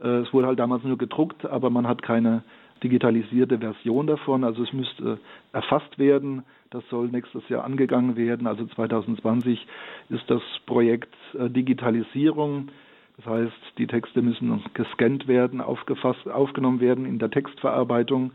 [0.00, 2.42] Äh, es wurde halt damals nur gedruckt, aber man hat keine
[2.82, 4.44] digitalisierte Version davon.
[4.44, 5.18] Also es müsste
[5.52, 6.44] erfasst werden.
[6.70, 8.46] Das soll nächstes Jahr angegangen werden.
[8.46, 9.66] Also 2020
[10.10, 12.68] ist das Projekt äh, Digitalisierung.
[13.16, 18.32] Das heißt, die Texte müssen gescannt werden, aufgenommen werden in der Textverarbeitung.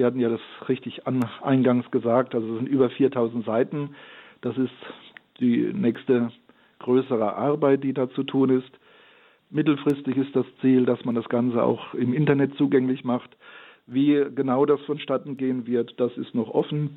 [0.00, 3.90] Sie hatten ja das richtig an, eingangs gesagt, also es sind über 4000 Seiten.
[4.40, 4.72] Das ist
[5.40, 6.32] die nächste
[6.78, 8.70] größere Arbeit, die da zu tun ist.
[9.50, 13.28] Mittelfristig ist das Ziel, dass man das Ganze auch im Internet zugänglich macht.
[13.86, 16.96] Wie genau das vonstatten gehen wird, das ist noch offen.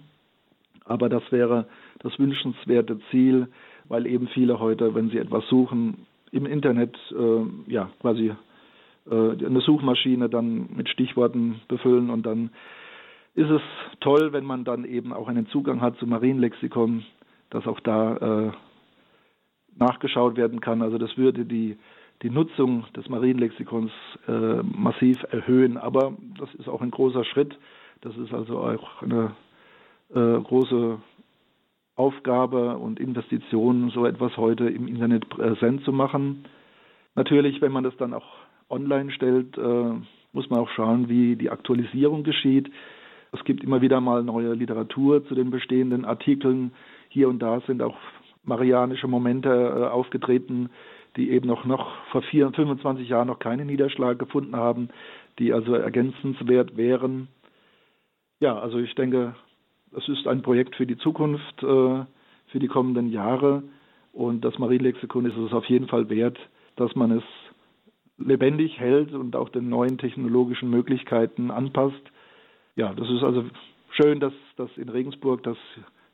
[0.86, 1.68] Aber das wäre
[2.00, 3.50] das wünschenswerte Ziel,
[3.90, 8.32] weil eben viele heute, wenn sie etwas suchen, im Internet äh, ja quasi
[9.12, 12.52] äh, eine Suchmaschine dann mit Stichworten befüllen und dann
[13.36, 13.62] ist es
[14.00, 17.04] toll, wenn man dann eben auch einen Zugang hat zum Marienlexikon,
[17.50, 18.52] dass auch da äh,
[19.76, 20.82] nachgeschaut werden kann.
[20.82, 21.78] Also das würde die,
[22.22, 23.92] die Nutzung des Marienlexikons
[24.28, 25.78] äh, massiv erhöhen.
[25.78, 27.58] Aber das ist auch ein großer Schritt.
[28.02, 29.36] Das ist also auch eine
[30.14, 31.00] äh, große
[31.96, 36.46] Aufgabe und Investition, so etwas heute im Internet präsent zu machen.
[37.16, 38.26] Natürlich, wenn man das dann auch
[38.70, 39.94] online stellt, äh,
[40.34, 42.72] muss man auch schauen, wie die Aktualisierung geschieht.
[43.34, 46.72] Es gibt immer wieder mal neue Literatur zu den bestehenden Artikeln.
[47.10, 47.98] Hier und da sind auch
[48.44, 50.70] marianische Momente äh, aufgetreten,
[51.18, 54.90] die eben noch, noch vor vier, 25 Jahren noch keinen Niederschlag gefunden haben,
[55.40, 57.28] die also ergänzenswert wären.
[58.40, 59.36] Ja, also ich denke,
[59.98, 62.06] es ist ein Projekt für die Zukunft, äh,
[62.48, 63.64] für die kommenden Jahre.
[64.12, 66.38] Und das Marienlexikon ist es auf jeden Fall wert,
[66.76, 67.24] dass man es
[68.20, 72.13] lebendig hält und auch den neuen technologischen Möglichkeiten anpasst
[72.76, 73.46] ja, das ist also
[73.92, 75.58] schön, dass das in Regensburg das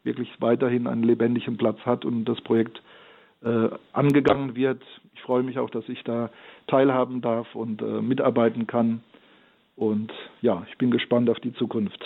[0.03, 2.81] wirklich weiterhin einen lebendigen Platz hat und das Projekt
[3.41, 4.81] äh, angegangen wird.
[5.13, 6.29] Ich freue mich auch, dass ich da
[6.67, 9.01] teilhaben darf und äh, mitarbeiten kann.
[9.75, 12.03] Und ja, ich bin gespannt auf die Zukunft.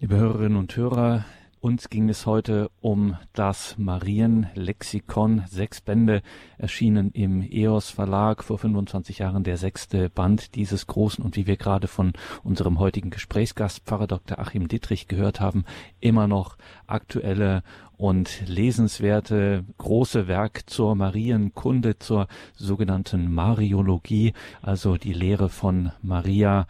[0.00, 1.24] Liebe Hörerinnen und Hörer,
[1.66, 5.42] uns ging es heute um das Marienlexikon.
[5.48, 6.22] Sechs Bände
[6.58, 9.42] erschienen im EOS Verlag vor 25 Jahren.
[9.42, 12.12] Der sechste Band dieses großen und wie wir gerade von
[12.44, 14.38] unserem heutigen Gesprächsgast Pfarrer Dr.
[14.38, 15.64] Achim Dittrich gehört haben,
[15.98, 17.64] immer noch aktuelle
[17.96, 26.68] und lesenswerte große Werk zur Marienkunde, zur sogenannten Mariologie, also die Lehre von Maria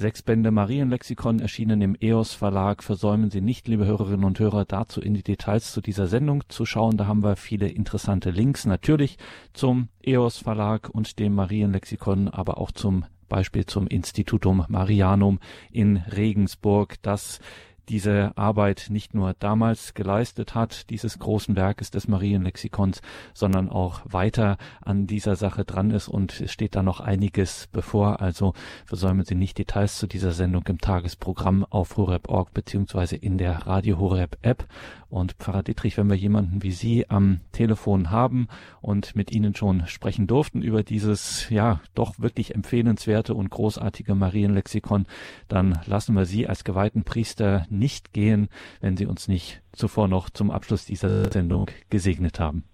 [0.00, 2.84] Sechs Bände Marienlexikon erschienen im EOS Verlag.
[2.84, 6.64] Versäumen Sie nicht, liebe Hörerinnen und Hörer, dazu in die Details zu dieser Sendung zu
[6.66, 6.96] schauen.
[6.96, 9.18] Da haben wir viele interessante Links natürlich
[9.54, 15.40] zum EOS Verlag und dem Marienlexikon, aber auch zum Beispiel zum Institutum Marianum
[15.72, 17.40] in Regensburg, das
[17.88, 23.00] diese Arbeit nicht nur damals geleistet hat, dieses großen Werkes des Marienlexikons,
[23.34, 28.20] sondern auch weiter an dieser Sache dran ist und es steht da noch einiges bevor.
[28.20, 33.66] Also versäumen Sie nicht Details zu dieser Sendung im Tagesprogramm auf horeb.org beziehungsweise in der
[33.66, 34.66] Radio Horeb App.
[35.10, 38.46] Und Pfarrer Dietrich, wenn wir jemanden wie Sie am Telefon haben
[38.82, 45.06] und mit Ihnen schon sprechen durften über dieses, ja, doch wirklich empfehlenswerte und großartige Marienlexikon,
[45.48, 48.48] dann lassen wir Sie als geweihten Priester nicht gehen,
[48.80, 52.64] wenn Sie uns nicht zuvor noch zum Abschluss dieser Sendung gesegnet haben.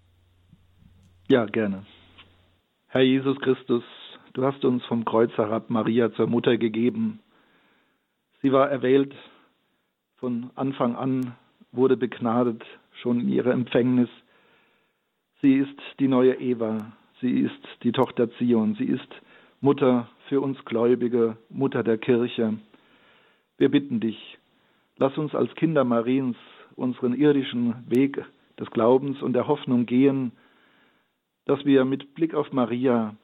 [1.29, 1.85] Ja, gerne.
[2.89, 3.83] Herr Jesus Christus,
[4.35, 7.21] du hast uns vom Kreuz herab Maria zur Mutter gegeben.
[8.43, 9.15] Sie war erwählt
[10.17, 11.35] von Anfang an,
[11.73, 12.63] wurde begnadet
[13.03, 14.09] schon in ihrer Empfängnis.
[15.41, 19.09] Sie ist die neue Eva, sie ist die Tochter Zion, sie ist
[19.61, 22.55] Mutter für uns Gläubige, Mutter der Kirche.
[23.57, 24.39] Wir bitten dich,
[24.97, 26.37] Lass uns als Kinder Mariens
[26.77, 28.25] unseren irdischen Weg
[28.59, 30.33] des Glaubens und der Hoffnung gehen,
[31.47, 33.15] dass wir mit Blick auf Maria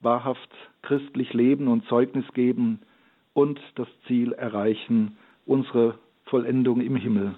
[0.00, 0.50] wahrhaft
[0.82, 2.80] christlich leben und Zeugnis geben
[3.32, 7.34] und das Ziel erreichen, unsere Vollendung im Himmel.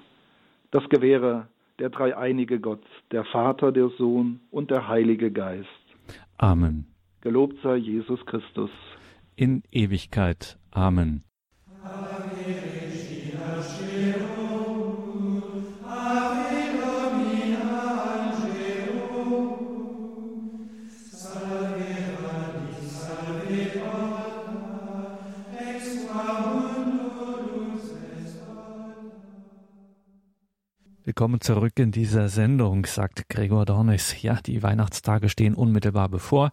[0.70, 5.68] Das gewähre der dreieinige Gott, der Vater, der Sohn und der Heilige Geist.
[6.38, 6.86] Amen.
[7.20, 8.70] Gelobt sei Jesus Christus.
[9.36, 10.58] In Ewigkeit.
[10.70, 11.22] Amen.
[31.18, 34.20] Willkommen zurück in dieser Sendung, sagt Gregor Dornis.
[34.20, 36.50] Ja, die Weihnachtstage stehen unmittelbar bevor.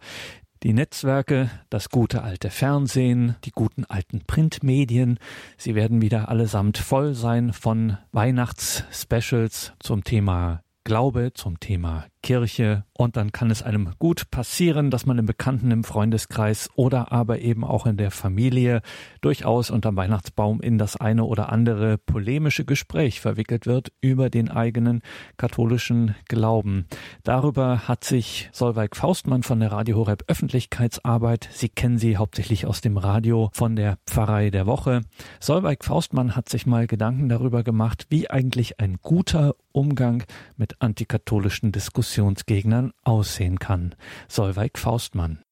[0.62, 5.18] Die Netzwerke, das gute alte Fernsehen, die guten alten Printmedien,
[5.58, 13.18] sie werden wieder allesamt voll sein von Weihnachtsspecials zum Thema Glaube, zum Thema Kirche und
[13.18, 17.64] dann kann es einem gut passieren, dass man im Bekannten, im Freundeskreis oder aber eben
[17.64, 18.80] auch in der Familie
[19.20, 25.02] durchaus unterm Weihnachtsbaum in das eine oder andere polemische Gespräch verwickelt wird über den eigenen
[25.36, 26.86] katholischen Glauben.
[27.24, 32.80] Darüber hat sich Solveig Faustmann von der Radio Horeb Öffentlichkeitsarbeit, Sie kennen sie hauptsächlich aus
[32.80, 35.02] dem Radio von der Pfarrei der Woche.
[35.40, 40.22] Solveig Faustmann hat sich mal Gedanken darüber gemacht, wie eigentlich ein guter Umgang
[40.56, 43.94] mit antikatholischen Diskussionen Diskussionsgegnern aussehen kann.
[44.28, 45.42] Solveig Faustmann.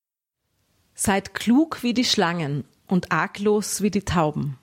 [0.94, 4.58] Seid klug wie die Schlangen und arglos wie die Tauben,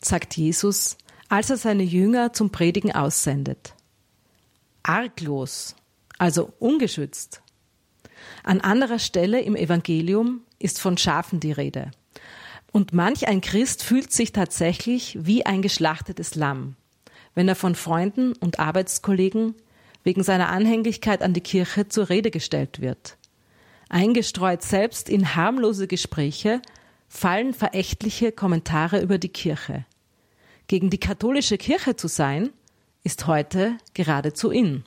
[0.00, 0.96] sagt Jesus,
[1.28, 3.74] als er seine Jünger zum Predigen aussendet.
[4.82, 5.76] Arglos,
[6.16, 7.42] also ungeschützt.
[8.42, 11.90] An anderer Stelle im Evangelium ist von Schafen die Rede.
[12.72, 16.76] Und manch ein Christ fühlt sich tatsächlich wie ein geschlachtetes Lamm,
[17.34, 19.54] wenn er von Freunden und Arbeitskollegen
[20.04, 23.16] wegen seiner Anhänglichkeit an die Kirche zur Rede gestellt wird.
[23.88, 26.62] Eingestreut selbst in harmlose Gespräche
[27.08, 29.86] fallen verächtliche Kommentare über die Kirche.
[30.66, 32.50] Gegen die katholische Kirche zu sein,
[33.02, 34.84] ist heute geradezu in.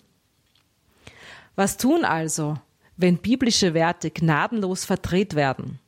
[1.56, 2.58] Was tun also,
[2.97, 5.80] wenn biblische Werte gnadenlos verdreht werden?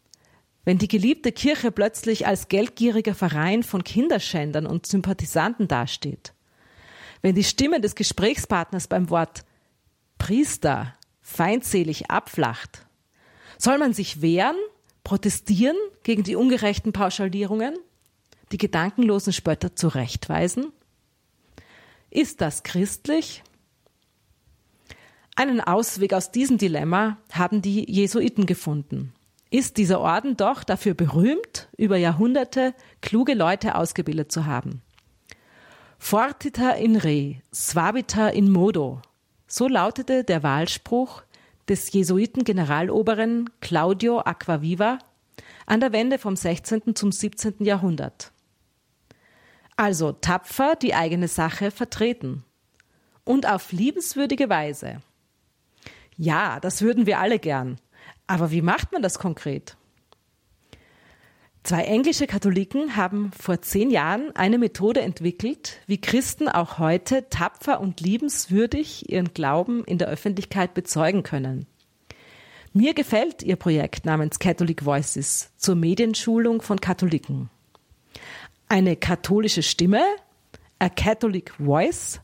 [0.64, 6.34] Wenn die geliebte Kirche plötzlich als geldgieriger Verein von Kinderschändern und Sympathisanten dasteht?
[7.22, 9.44] Wenn die Stimme des Gesprächspartners beim Wort
[10.18, 12.86] Priester feindselig abflacht,
[13.58, 14.56] soll man sich wehren,
[15.04, 17.78] protestieren gegen die ungerechten Pauschalierungen,
[18.52, 20.72] die gedankenlosen Spötter zurechtweisen?
[22.10, 23.44] Ist das christlich?
[25.36, 29.14] Einen Ausweg aus diesem Dilemma haben die Jesuiten gefunden.
[29.52, 34.82] Ist dieser Orden doch dafür berühmt, über Jahrhunderte kluge Leute ausgebildet zu haben.
[36.00, 39.02] Fortita in re, suavita in modo.
[39.48, 41.22] So lautete der Wahlspruch
[41.68, 44.98] des Jesuiten-Generaloberen Claudio Aquaviva,
[45.68, 46.96] an der Wende vom 16.
[46.96, 47.64] zum 17.
[47.64, 48.32] Jahrhundert.
[49.76, 52.44] Also tapfer die eigene Sache vertreten
[53.24, 55.02] und auf liebenswürdige Weise.
[56.18, 57.78] Ja, das würden wir alle gern.
[58.26, 59.78] Aber wie macht man das konkret?
[61.70, 67.80] Zwei englische Katholiken haben vor zehn Jahren eine Methode entwickelt, wie Christen auch heute tapfer
[67.80, 71.68] und liebenswürdig ihren Glauben in der Öffentlichkeit bezeugen können.
[72.74, 77.52] Mir gefällt ihr Projekt namens Catholic Voices zur Medienschulung von Katholiken.
[78.68, 80.02] Eine katholische Stimme,
[80.80, 82.20] a Catholic Voice,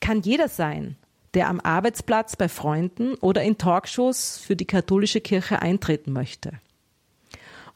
[0.00, 0.96] kann jeder sein,
[1.34, 6.58] der am Arbeitsplatz bei Freunden oder in Talkshows für die katholische Kirche eintreten möchte.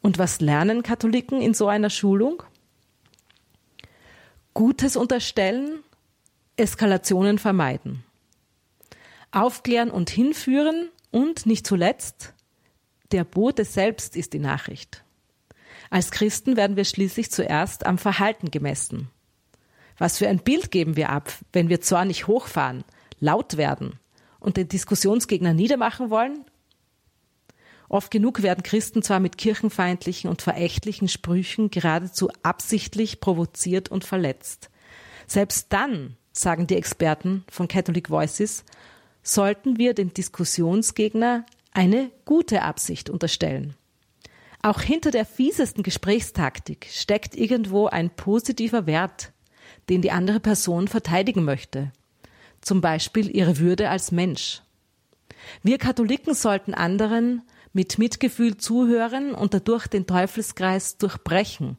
[0.02, 2.42] Und was lernen Katholiken in so einer Schulung?
[4.52, 5.78] Gutes unterstellen,
[6.56, 8.04] Eskalationen vermeiden.
[9.30, 12.34] Aufklären und hinführen und nicht zuletzt,
[13.12, 15.04] der Bote selbst ist die Nachricht.
[15.88, 19.08] Als Christen werden wir schließlich zuerst am Verhalten gemessen.
[19.98, 22.84] Was für ein Bild geben wir ab, wenn wir zornig hochfahren,
[23.20, 23.98] laut werden
[24.40, 26.44] und den Diskussionsgegner niedermachen wollen
[27.92, 34.70] Oft genug werden Christen zwar mit kirchenfeindlichen und verächtlichen Sprüchen geradezu absichtlich provoziert und verletzt.
[35.26, 38.64] Selbst dann, sagen die Experten von Catholic Voices,
[39.22, 43.74] sollten wir dem Diskussionsgegner eine gute Absicht unterstellen.
[44.62, 49.32] Auch hinter der fiesesten Gesprächstaktik steckt irgendwo ein positiver Wert,
[49.90, 51.92] den die andere Person verteidigen möchte.
[52.62, 54.62] Zum Beispiel ihre Würde als Mensch.
[55.62, 61.78] Wir Katholiken sollten anderen mit Mitgefühl zuhören und dadurch den Teufelskreis durchbrechen,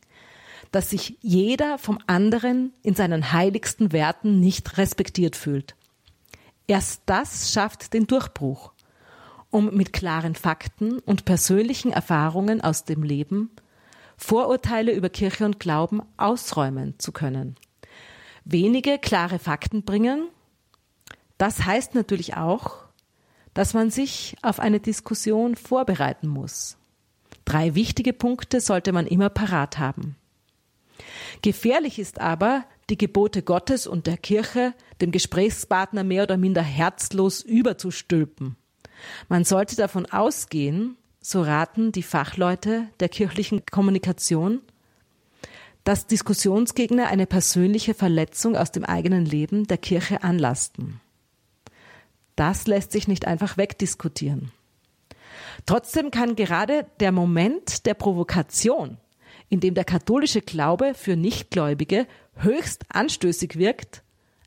[0.72, 5.76] dass sich jeder vom anderen in seinen heiligsten Werten nicht respektiert fühlt.
[6.68, 8.74] Erst das schafft den Durchbruch,
[9.50, 13.52] um mit klaren Fakten und persönlichen Erfahrungen aus dem Leben
[14.18, 17.56] Vorurteile über Kirche und Glauben ausräumen zu können.
[18.46, 20.30] Wenige klare Fakten bringen,
[21.38, 22.83] das heißt natürlich auch,
[23.54, 26.78] dass man sich auf eine Diskussion vorbereiten muss.
[27.46, 30.16] Drei wichtige Punkte sollte man immer parat haben.
[31.42, 37.42] Gefährlich ist aber, die Gebote Gottes und der Kirche dem Gesprächspartner mehr oder minder herzlos
[37.42, 38.56] überzustülpen.
[39.30, 44.62] Man sollte davon ausgehen, so raten die Fachleute der kirchlichen Kommunikation,
[45.84, 51.02] dass Diskussionsgegner eine persönliche Verletzung aus dem eigenen Leben der Kirche anlasten.
[52.36, 54.52] Das lässt sich nicht einfach wegdiskutieren.
[55.66, 58.98] Trotzdem kann gerade der Moment der Provokation,
[59.50, 64.04] in dem der katholische Glaube für Nichtgläubige höchst anstößig wirkt,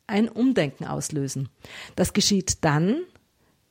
[0.06, 1.48] ein Umdenken auslösen.
[1.94, 3.02] Das geschieht dann,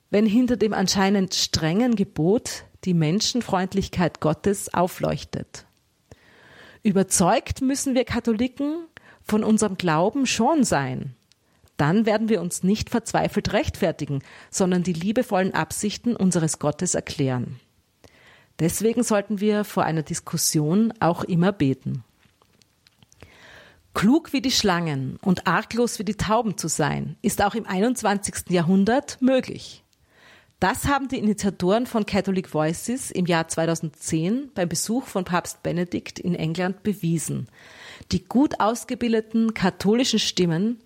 [0.10, 5.66] wenn hinter dem anscheinend strengen Gebot die Menschenfreundlichkeit Gottes aufleuchtet.
[6.84, 8.86] Überzeugt müssen wir Katholiken
[9.22, 11.16] von unserem Glauben schon sein,
[11.78, 17.60] dann werden wir uns nicht verzweifelt rechtfertigen, sondern die liebevollen Absichten unseres Gottes erklären.
[18.60, 22.04] Deswegen sollten wir vor einer Diskussion auch immer beten.
[23.94, 28.50] Klug wie die Schlangen und arglos wie die Tauben zu sein, ist auch im 21.
[28.50, 29.84] Jahrhundert möglich.
[30.60, 36.18] Das haben die Initiatoren von Catholic Voices im Jahr 2010 beim Besuch von Papst Benedikt
[36.18, 37.48] in England bewiesen.
[38.12, 40.80] Die gut ausgebildeten katholischen Stimmen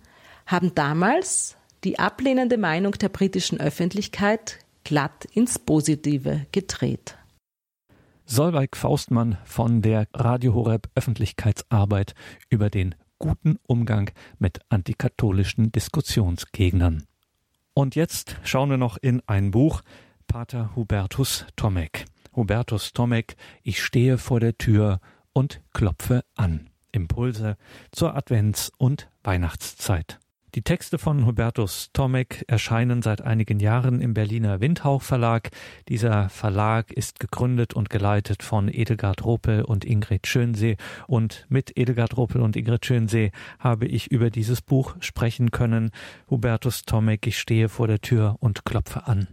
[0.49, 7.17] haben damals die ablehnende Meinung der britischen Öffentlichkeit glatt ins Positive gedreht.
[8.25, 12.15] Solveig Faustmann von der Radio Horeb Öffentlichkeitsarbeit
[12.49, 17.05] über den guten Umgang mit antikatholischen Diskussionsgegnern.
[17.75, 19.81] Und jetzt schauen wir noch in ein Buch
[20.27, 22.05] Pater Hubertus Tomek.
[22.35, 24.99] Hubertus Tomek, ich stehe vor der Tür
[25.31, 26.69] und klopfe an.
[26.91, 27.55] Impulse
[27.91, 30.19] zur Advents- und Weihnachtszeit.
[30.55, 35.51] Die Texte von Hubertus Tomek erscheinen seit einigen Jahren im Berliner Windhauch Verlag.
[35.89, 40.77] Dieser Verlag ist gegründet und geleitet von Edelgard Ropel und Ingrid Schönsee.
[41.05, 45.91] Und mit Edelgard Ropel und Ingrid Schönsee habe ich über dieses Buch sprechen können.
[46.31, 49.27] Hubertus Tomek, ich stehe vor der Tür und klopfe an.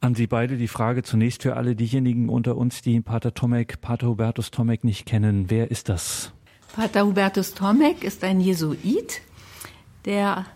[0.00, 4.06] An Sie beide die Frage zunächst für alle diejenigen unter uns, die Pater Tomek, Pater
[4.08, 5.50] Hubertus Tomek nicht kennen.
[5.50, 6.32] Wer ist das?
[6.74, 9.20] Pater Hubertus Tomek ist ein Jesuit,
[10.04, 10.46] der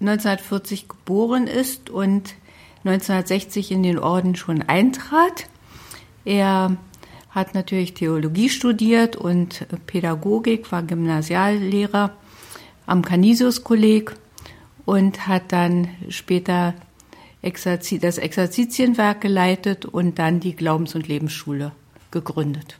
[0.00, 2.34] 1940 geboren ist und
[2.84, 5.46] 1960 in den Orden schon eintrat.
[6.24, 6.76] Er
[7.30, 12.12] hat natürlich Theologie studiert und Pädagogik, war Gymnasiallehrer
[12.86, 14.14] am Canisius-Kolleg
[14.84, 16.74] und hat dann später
[17.42, 21.72] das Exerzitienwerk geleitet und dann die Glaubens- und Lebensschule
[22.10, 22.78] gegründet.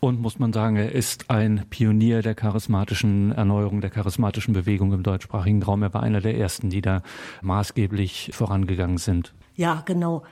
[0.00, 5.02] Und muss man sagen, er ist ein Pionier der charismatischen Erneuerung, der charismatischen Bewegung im
[5.02, 5.82] deutschsprachigen Raum.
[5.82, 7.02] Er war einer der ersten, die da
[7.42, 9.34] maßgeblich vorangegangen sind.
[9.56, 10.22] Ja, genau.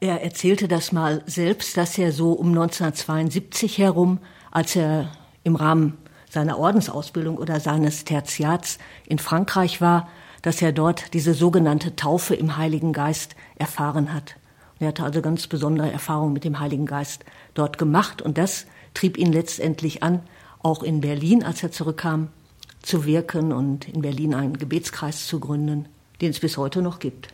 [0.00, 4.18] Er erzählte das mal selbst, dass er so um 1972 herum,
[4.50, 5.12] als er
[5.44, 5.96] im Rahmen
[6.28, 10.08] seiner Ordensausbildung oder seines Tertiats in Frankreich war,
[10.40, 14.36] dass er dort diese sogenannte Taufe im Heiligen Geist erfahren hat.
[14.80, 17.24] Er hatte also ganz besondere Erfahrungen mit dem Heiligen Geist
[17.54, 20.20] dort gemacht und das trieb ihn letztendlich an,
[20.60, 22.28] auch in Berlin, als er zurückkam,
[22.82, 25.86] zu wirken und in Berlin einen Gebetskreis zu gründen,
[26.20, 27.28] den es bis heute noch gibt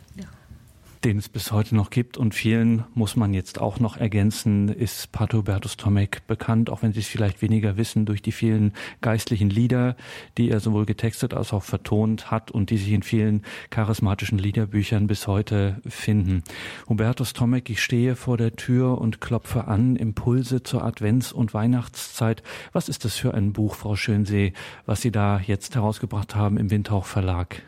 [1.04, 2.16] den es bis heute noch gibt.
[2.16, 6.92] Und vielen muss man jetzt auch noch ergänzen, ist Pater Hubertus Tomek bekannt, auch wenn
[6.92, 9.96] Sie es vielleicht weniger wissen, durch die vielen geistlichen Lieder,
[10.36, 15.06] die er sowohl getextet als auch vertont hat und die sich in vielen charismatischen Liederbüchern
[15.06, 16.42] bis heute finden.
[16.88, 22.42] Hubertus Tomek, ich stehe vor der Tür und klopfe an, Impulse zur Advents- und Weihnachtszeit.
[22.72, 24.52] Was ist das für ein Buch, Frau Schönsee,
[24.86, 27.62] was Sie da jetzt herausgebracht haben im Windhauch Verlag?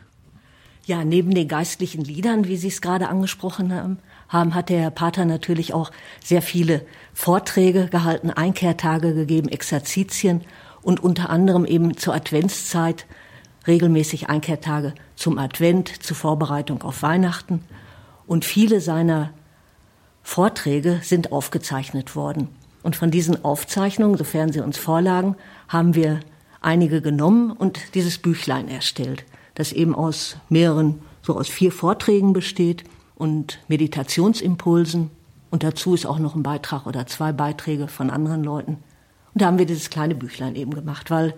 [0.85, 5.25] Ja, neben den geistlichen Liedern, wie Sie es gerade angesprochen haben, haben, hat der Pater
[5.25, 5.91] natürlich auch
[6.23, 10.41] sehr viele Vorträge gehalten, Einkehrtage gegeben, Exerzitien
[10.81, 13.05] und unter anderem eben zur Adventszeit
[13.67, 17.63] regelmäßig Einkehrtage zum Advent, zur Vorbereitung auf Weihnachten.
[18.25, 19.31] Und viele seiner
[20.23, 22.47] Vorträge sind aufgezeichnet worden.
[22.81, 25.35] Und von diesen Aufzeichnungen, sofern sie uns vorlagen,
[25.67, 26.21] haben wir
[26.59, 29.25] einige genommen und dieses Büchlein erstellt
[29.55, 32.83] das eben aus mehreren, so aus vier Vorträgen besteht
[33.15, 35.11] und Meditationsimpulsen.
[35.49, 38.77] Und dazu ist auch noch ein Beitrag oder zwei Beiträge von anderen Leuten.
[39.33, 41.33] Und da haben wir dieses kleine Büchlein eben gemacht, weil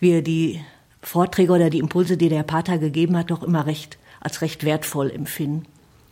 [0.00, 0.60] wir die
[1.02, 5.10] Vorträge oder die Impulse, die der Pater gegeben hat, doch immer recht als recht wertvoll
[5.10, 5.66] empfinden.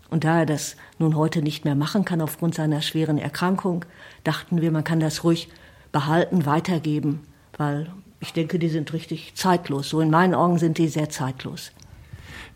[0.08, 3.84] Und da er das nun heute nicht mehr machen kann aufgrund seiner schweren Erkrankung,
[4.22, 5.48] dachten wir, man kann das ruhig
[5.90, 7.22] behalten, weitergeben,
[7.56, 7.90] weil
[8.20, 9.88] ich denke, die sind richtig zeitlos.
[9.88, 11.72] So in meinen Augen sind die sehr zeitlos.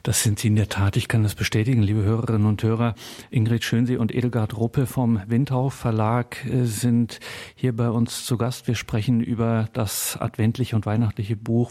[0.03, 0.97] Das sind Sie in der Tat.
[0.97, 2.95] Ich kann das bestätigen, liebe Hörerinnen und Hörer.
[3.31, 7.21] Ingrid Schönsee und Edelgard Ruppe vom Windhau Verlag äh, sind
[7.55, 8.67] hier bei uns zu Gast.
[8.67, 11.71] Wir sprechen über das adventliche und weihnachtliche Buch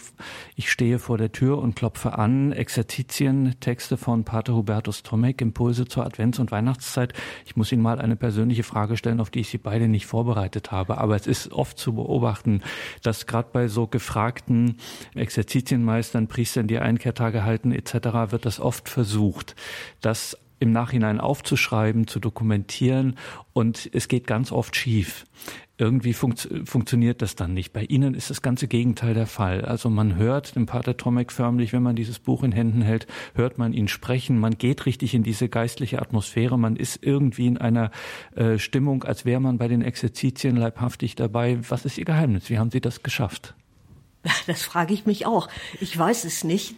[0.56, 2.52] Ich stehe vor der Tür und klopfe an.
[2.52, 7.14] Exerzitien, Texte von Pater Hubertus Tomek, Impulse zur Advents- und Weihnachtszeit.
[7.48, 10.72] Ich muss Ihnen mal eine persönliche Frage stellen, auf die ich Sie beide nicht vorbereitet
[10.72, 11.00] habe.
[11.00, 12.62] Aber es ist oft zu beobachten,
[13.02, 14.78] dass gerade bei so gefragten
[15.16, 19.56] Exerzitienmeistern, Priestern, die Einkehrtage halten etc., wird das oft versucht,
[20.02, 23.16] das im Nachhinein aufzuschreiben, zu dokumentieren
[23.54, 25.26] und es geht ganz oft schief.
[25.78, 27.72] Irgendwie funkt, funktioniert das dann nicht.
[27.72, 29.64] Bei Ihnen ist das ganze Gegenteil der Fall.
[29.64, 33.58] Also man hört den Pater Tomek förmlich, wenn man dieses Buch in Händen hält, hört
[33.58, 37.92] man ihn sprechen, man geht richtig in diese geistliche Atmosphäre, man ist irgendwie in einer
[38.36, 41.60] äh, Stimmung, als wäre man bei den Exerzitien leibhaftig dabei.
[41.70, 42.50] Was ist Ihr Geheimnis?
[42.50, 43.56] Wie haben Sie das geschafft?
[44.48, 45.48] Das frage ich mich auch.
[45.80, 46.76] Ich weiß es nicht.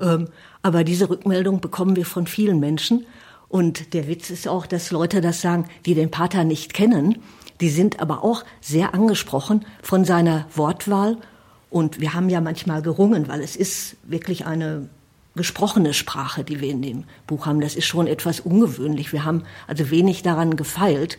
[0.00, 0.28] Ähm,
[0.64, 3.04] aber diese Rückmeldung bekommen wir von vielen Menschen.
[3.48, 7.18] Und der Witz ist auch, dass Leute das sagen, die den Pater nicht kennen.
[7.60, 11.18] Die sind aber auch sehr angesprochen von seiner Wortwahl.
[11.68, 14.88] Und wir haben ja manchmal gerungen, weil es ist wirklich eine
[15.36, 17.60] gesprochene Sprache, die wir in dem Buch haben.
[17.60, 19.12] Das ist schon etwas ungewöhnlich.
[19.12, 21.18] Wir haben also wenig daran gefeilt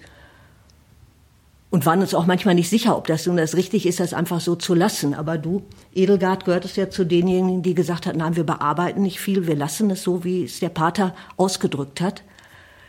[1.76, 4.40] und waren uns auch manchmal nicht sicher, ob das nun das richtig ist, das einfach
[4.40, 5.14] so zu lassen.
[5.14, 5.62] Aber du,
[5.94, 9.92] Edelgard, gehörtest ja zu denjenigen, die gesagt hat, nein, wir bearbeiten nicht viel, wir lassen
[9.92, 12.24] es so, wie es der Pater ausgedrückt hat.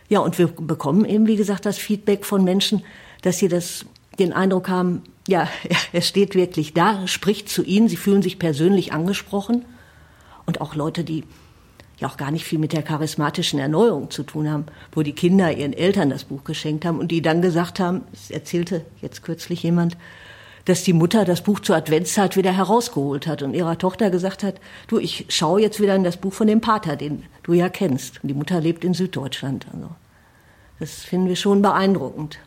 [0.09, 2.84] Ja, und wir bekommen eben, wie gesagt, das Feedback von Menschen,
[3.22, 3.87] dass sie das,
[4.20, 5.49] den Eindruck haben, ja,
[5.93, 9.64] er steht wirklich da, spricht zu ihnen, sie fühlen sich persönlich angesprochen.
[10.47, 11.24] Und auch Leute, die
[11.99, 15.53] ja auch gar nicht viel mit der charismatischen Erneuerung zu tun haben, wo die Kinder
[15.53, 19.62] ihren Eltern das Buch geschenkt haben und die dann gesagt haben, es erzählte jetzt kürzlich
[19.62, 19.97] jemand,
[20.66, 24.61] dass die Mutter das Buch zur Adventszeit wieder herausgeholt hat und ihrer Tochter gesagt hat,
[24.88, 28.22] du, ich schaue jetzt wieder in das Buch von dem Pater, den du ja kennst.
[28.22, 29.66] Und die Mutter lebt in Süddeutschland.
[29.72, 29.90] Also
[30.80, 32.38] das finden wir schon beeindruckend.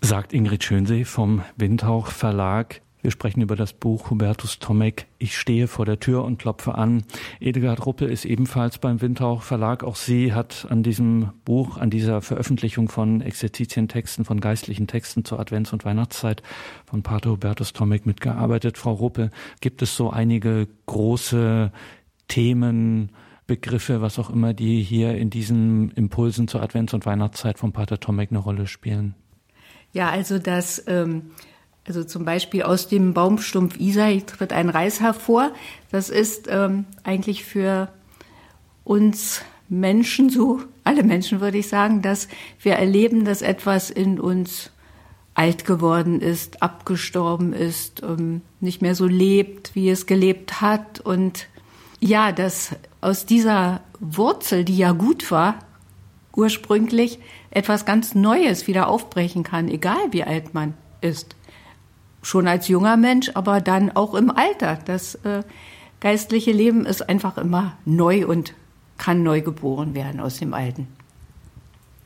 [0.00, 2.81] Sagt Ingrid Schönsee vom Windhauch Verlag.
[3.02, 5.08] Wir sprechen über das Buch Hubertus Tomek.
[5.18, 7.02] Ich stehe vor der Tür und klopfe an.
[7.40, 9.82] Edelgard Ruppe ist ebenfalls beim Windhauch Verlag.
[9.82, 15.40] Auch sie hat an diesem Buch, an dieser Veröffentlichung von Exerzitientexten, von geistlichen Texten zur
[15.40, 16.44] Advents- und Weihnachtszeit
[16.86, 18.78] von Pater Hubertus Tomek mitgearbeitet.
[18.78, 19.30] Frau Ruppe,
[19.60, 21.72] gibt es so einige große
[22.28, 23.10] Themen,
[23.48, 27.98] Begriffe, was auch immer, die hier in diesen Impulsen zur Advents- und Weihnachtszeit von Pater
[27.98, 29.16] Tomek eine Rolle spielen?
[29.92, 31.32] Ja, also das ähm
[31.86, 35.52] also zum Beispiel aus dem Baumstumpf Isai tritt ein Reis hervor.
[35.90, 37.88] Das ist ähm, eigentlich für
[38.84, 42.28] uns Menschen so, alle Menschen würde ich sagen, dass
[42.60, 44.70] wir erleben, dass etwas in uns
[45.34, 51.00] alt geworden ist, abgestorben ist, ähm, nicht mehr so lebt, wie es gelebt hat.
[51.00, 51.46] Und
[52.00, 55.58] ja, dass aus dieser Wurzel, die ja gut war,
[56.36, 57.18] ursprünglich
[57.50, 61.34] etwas ganz Neues wieder aufbrechen kann, egal wie alt man ist.
[62.22, 64.78] Schon als junger Mensch, aber dann auch im Alter.
[64.84, 65.42] Das äh,
[66.00, 68.54] geistliche Leben ist einfach immer neu und
[68.96, 70.86] kann neu geboren werden aus dem Alten.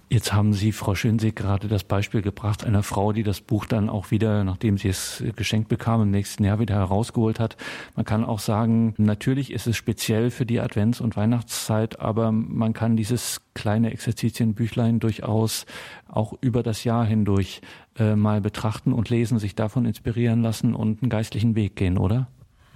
[0.09, 3.91] Jetzt haben Sie, Frau Schönsee, gerade das Beispiel gebracht einer Frau, die das Buch dann
[3.91, 7.57] auch wieder, nachdem sie es geschenkt bekam, im nächsten Jahr wieder herausgeholt hat.
[7.97, 12.73] Man kann auch sagen, natürlich ist es speziell für die Advents- und Weihnachtszeit, aber man
[12.73, 15.67] kann dieses kleine Exerzitienbüchlein durchaus
[16.07, 17.61] auch über das Jahr hindurch
[17.99, 22.29] äh, mal betrachten und lesen, sich davon inspirieren lassen und einen geistlichen Weg gehen, oder?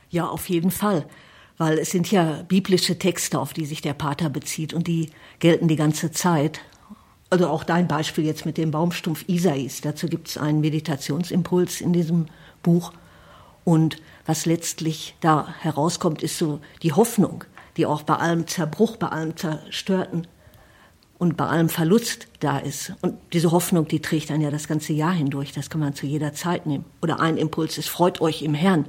[0.08, 1.06] Ja, auf jeden Fall
[1.60, 5.10] weil es sind ja biblische Texte, auf die sich der Pater bezieht und die
[5.40, 6.62] gelten die ganze Zeit.
[7.30, 9.80] Also auch dein Beispiel jetzt mit dem Baumstumpf Isais.
[9.80, 12.26] Dazu gibt es einen Meditationsimpuls in diesem
[12.62, 12.92] Buch.
[13.64, 17.44] Und was letztlich da herauskommt, ist so die Hoffnung,
[17.76, 20.26] die auch bei allem Zerbruch, bei allem Zerstörten
[21.18, 22.94] und bei allem Verlust da ist.
[23.00, 25.52] Und diese Hoffnung, die trägt dann ja das ganze Jahr hindurch.
[25.52, 26.84] Das kann man zu jeder Zeit nehmen.
[27.00, 28.86] Oder ein Impuls ist, freut euch im Herrn.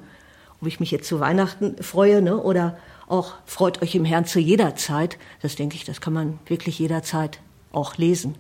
[0.60, 2.38] Ob ich mich jetzt zu Weihnachten freue, ne?
[2.42, 2.78] oder
[3.08, 5.20] auch freut euch im Herrn zu jeder Zeit.
[5.42, 7.40] Das denke ich, das kann man wirklich jederzeit
[7.74, 8.36] auch lesen.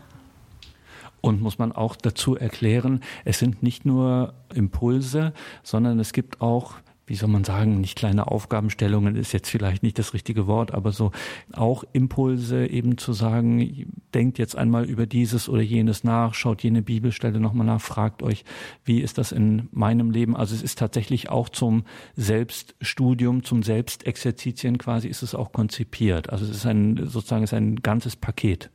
[1.21, 6.75] Und muss man auch dazu erklären, es sind nicht nur Impulse, sondern es gibt auch
[7.11, 10.93] wie soll man sagen, nicht kleine Aufgabenstellungen ist jetzt vielleicht nicht das richtige Wort, aber
[10.93, 11.11] so
[11.51, 16.81] auch Impulse eben zu sagen, denkt jetzt einmal über dieses oder jenes nach, schaut jene
[16.81, 18.45] Bibelstelle nochmal nach, fragt euch,
[18.85, 20.37] wie ist das in meinem Leben?
[20.37, 21.83] Also es ist tatsächlich auch zum
[22.15, 26.29] Selbststudium, zum Selbstexerzitien quasi ist es auch konzipiert.
[26.29, 28.69] Also es ist ein, sozusagen, es ist ein ganzes Paket.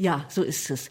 [0.00, 0.90] Ja, so ist es.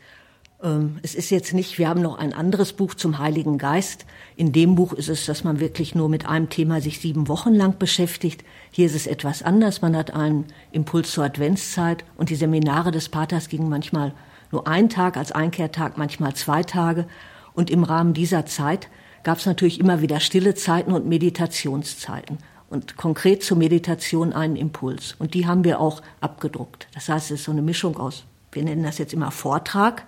[0.62, 4.06] Ähm, es ist jetzt nicht, wir haben noch ein anderes Buch zum Heiligen Geist.
[4.36, 7.56] In dem Buch ist es, dass man wirklich nur mit einem Thema sich sieben Wochen
[7.56, 8.44] lang beschäftigt.
[8.70, 9.82] Hier ist es etwas anders.
[9.82, 14.14] Man hat einen Impuls zur Adventszeit und die Seminare des Paters gingen manchmal
[14.52, 17.08] nur einen Tag als Einkehrtag, manchmal zwei Tage.
[17.56, 18.90] Und im Rahmen dieser Zeit
[19.24, 22.38] gab es natürlich immer wieder stille Zeiten und Meditationszeiten.
[22.70, 25.16] Und konkret zur Meditation einen Impuls.
[25.18, 26.88] Und die haben wir auch abgedruckt.
[26.94, 30.06] Das heißt, es ist so eine Mischung aus wir nennen das jetzt immer Vortrag,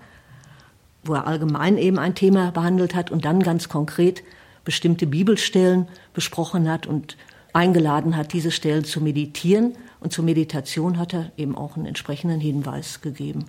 [1.03, 4.23] wo er allgemein eben ein Thema behandelt hat und dann ganz konkret
[4.63, 7.17] bestimmte Bibelstellen besprochen hat und
[7.53, 9.75] eingeladen hat, diese Stellen zu meditieren.
[9.99, 13.45] Und zur Meditation hat er eben auch einen entsprechenden Hinweis gegeben.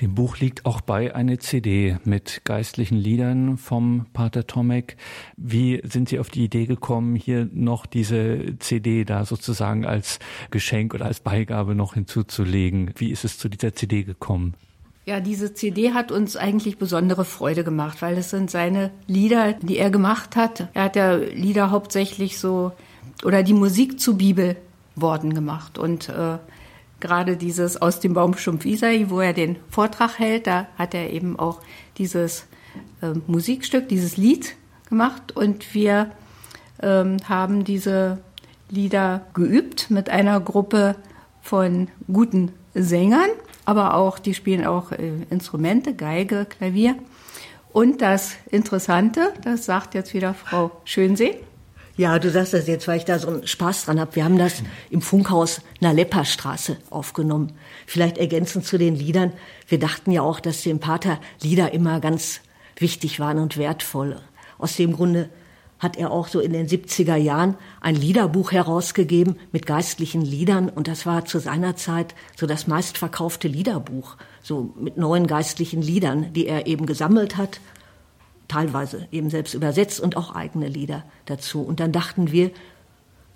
[0.00, 4.96] Dem Buch liegt auch bei eine CD mit geistlichen Liedern vom Pater Tomek.
[5.36, 10.20] Wie sind Sie auf die Idee gekommen, hier noch diese CD da sozusagen als
[10.52, 12.92] Geschenk oder als Beigabe noch hinzuzulegen?
[12.96, 14.54] Wie ist es zu dieser CD gekommen?
[15.04, 19.78] Ja, diese CD hat uns eigentlich besondere Freude gemacht, weil es sind seine Lieder, die
[19.78, 20.68] er gemacht hat.
[20.74, 22.70] Er hat ja Lieder hauptsächlich so
[23.24, 26.38] oder die Musik zu Bibelworten gemacht und äh,
[27.00, 31.38] gerade dieses aus dem Baumstumpf Isai, wo er den Vortrag hält, da hat er eben
[31.38, 31.60] auch
[31.96, 32.46] dieses
[33.02, 34.56] äh, Musikstück, dieses Lied
[34.88, 36.10] gemacht und wir
[36.82, 38.18] ähm, haben diese
[38.70, 40.96] Lieder geübt mit einer Gruppe
[41.42, 43.30] von guten Sängern,
[43.64, 46.96] aber auch, die spielen auch äh, Instrumente, Geige, Klavier.
[47.72, 51.38] Und das Interessante, das sagt jetzt wieder Frau Schönsee,
[51.98, 54.14] ja, du sagst das jetzt, weil ich da so einen Spaß dran habe.
[54.14, 57.52] Wir haben das im Funkhaus Naleppa Straße aufgenommen.
[57.86, 59.32] Vielleicht ergänzend zu den Liedern.
[59.66, 62.40] Wir dachten ja auch, dass dem Pater Lieder immer ganz
[62.76, 64.16] wichtig waren und wertvoll.
[64.58, 65.28] Aus dem Grunde
[65.80, 70.86] hat er auch so in den 70er Jahren ein Liederbuch herausgegeben mit geistlichen Liedern und
[70.86, 76.46] das war zu seiner Zeit so das meistverkaufte Liederbuch, so mit neuen geistlichen Liedern, die
[76.46, 77.60] er eben gesammelt hat
[78.48, 81.62] teilweise eben selbst übersetzt und auch eigene Lieder dazu.
[81.62, 82.50] Und dann dachten wir,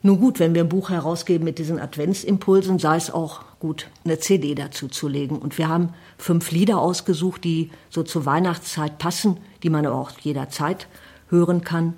[0.05, 4.19] nun gut, wenn wir ein Buch herausgeben mit diesen Adventsimpulsen, sei es auch gut, eine
[4.19, 5.39] CD dazu zu legen.
[5.39, 10.11] Und wir haben fünf Lieder ausgesucht, die so zur Weihnachtszeit passen, die man aber auch
[10.19, 10.89] jederzeit
[11.29, 11.95] hören kann.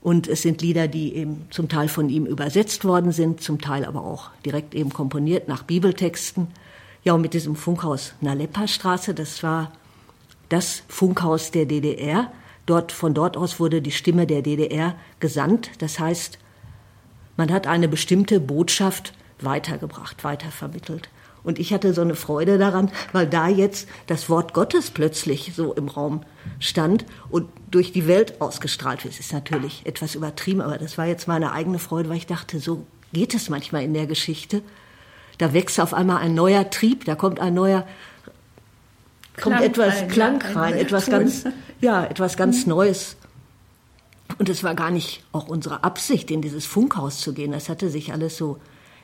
[0.00, 3.84] Und es sind Lieder, die eben zum Teil von ihm übersetzt worden sind, zum Teil
[3.84, 6.46] aber auch direkt eben komponiert nach Bibeltexten.
[7.02, 9.72] Ja, und mit diesem Funkhaus Naleppa Straße, das war
[10.50, 12.30] das Funkhaus der DDR.
[12.66, 15.70] Dort, von dort aus wurde die Stimme der DDR gesandt.
[15.78, 16.38] Das heißt,
[17.38, 21.08] man hat eine bestimmte Botschaft weitergebracht, weitervermittelt.
[21.42, 25.72] Und ich hatte so eine Freude daran, weil da jetzt das Wort Gottes plötzlich so
[25.72, 26.22] im Raum
[26.58, 29.14] stand und durch die Welt ausgestrahlt wird.
[29.14, 32.60] Das ist natürlich etwas übertrieben, aber das war jetzt meine eigene Freude, weil ich dachte,
[32.60, 34.62] so geht es manchmal in der Geschichte.
[35.38, 37.86] Da wächst auf einmal ein neuer Trieb, da kommt ein neuer
[39.40, 41.14] kommt Klang etwas rein, Klang rein, ein etwas Ton.
[41.14, 41.44] ganz,
[41.80, 43.16] ja, etwas ganz Neues.
[44.38, 47.52] Und es war gar nicht auch unsere Absicht, in dieses Funkhaus zu gehen.
[47.52, 48.58] Das hatte sich alles so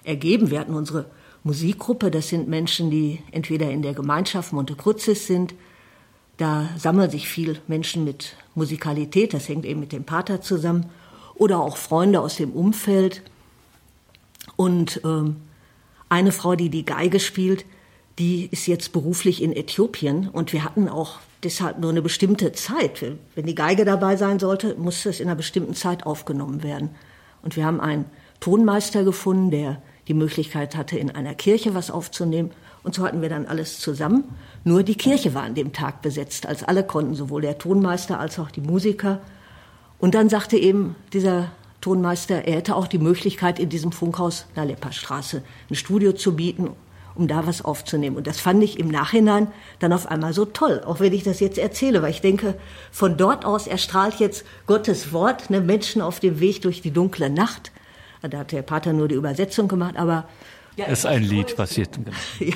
[0.05, 0.51] ergeben.
[0.51, 1.07] Wir hatten unsere
[1.43, 2.11] Musikgruppe.
[2.11, 5.55] Das sind Menschen, die entweder in der Gemeinschaft Monte Crucis sind.
[6.37, 9.35] Da sammeln sich viel Menschen mit Musikalität.
[9.35, 10.87] Das hängt eben mit dem Pater zusammen.
[11.35, 13.23] Oder auch Freunde aus dem Umfeld.
[14.57, 15.37] Und ähm,
[16.09, 17.65] eine Frau, die die Geige spielt,
[18.19, 23.05] die ist jetzt beruflich in Äthiopien und wir hatten auch deshalb nur eine bestimmte Zeit.
[23.35, 26.91] Wenn die Geige dabei sein sollte, musste es in einer bestimmten Zeit aufgenommen werden.
[27.43, 28.07] Und wir haben einen
[28.41, 32.53] Tonmeister gefunden, der die Möglichkeit hatte, in einer Kirche was aufzunehmen.
[32.83, 34.25] Und so hatten wir dann alles zusammen.
[34.65, 38.39] Nur die Kirche war an dem Tag besetzt, als alle konnten, sowohl der Tonmeister als
[38.39, 39.21] auch die Musiker.
[39.99, 41.51] Und dann sagte eben dieser
[41.81, 46.71] Tonmeister, er hätte auch die Möglichkeit, in diesem Funkhaus Lepperstraße ein Studio zu bieten,
[47.17, 48.17] um da was aufzunehmen.
[48.17, 49.49] Und das fand ich im Nachhinein
[49.79, 52.55] dann auf einmal so toll, auch wenn ich das jetzt erzähle, weil ich denke,
[52.93, 57.31] von dort aus erstrahlt jetzt Gottes Wort, ne, Menschen auf dem Weg durch die dunkle
[57.31, 57.73] Nacht.
[58.23, 60.29] Da hat der Pater nur die Übersetzung gemacht, aber
[60.77, 61.87] ja, das ist ein Lied, was hier.
[62.39, 62.55] Ja,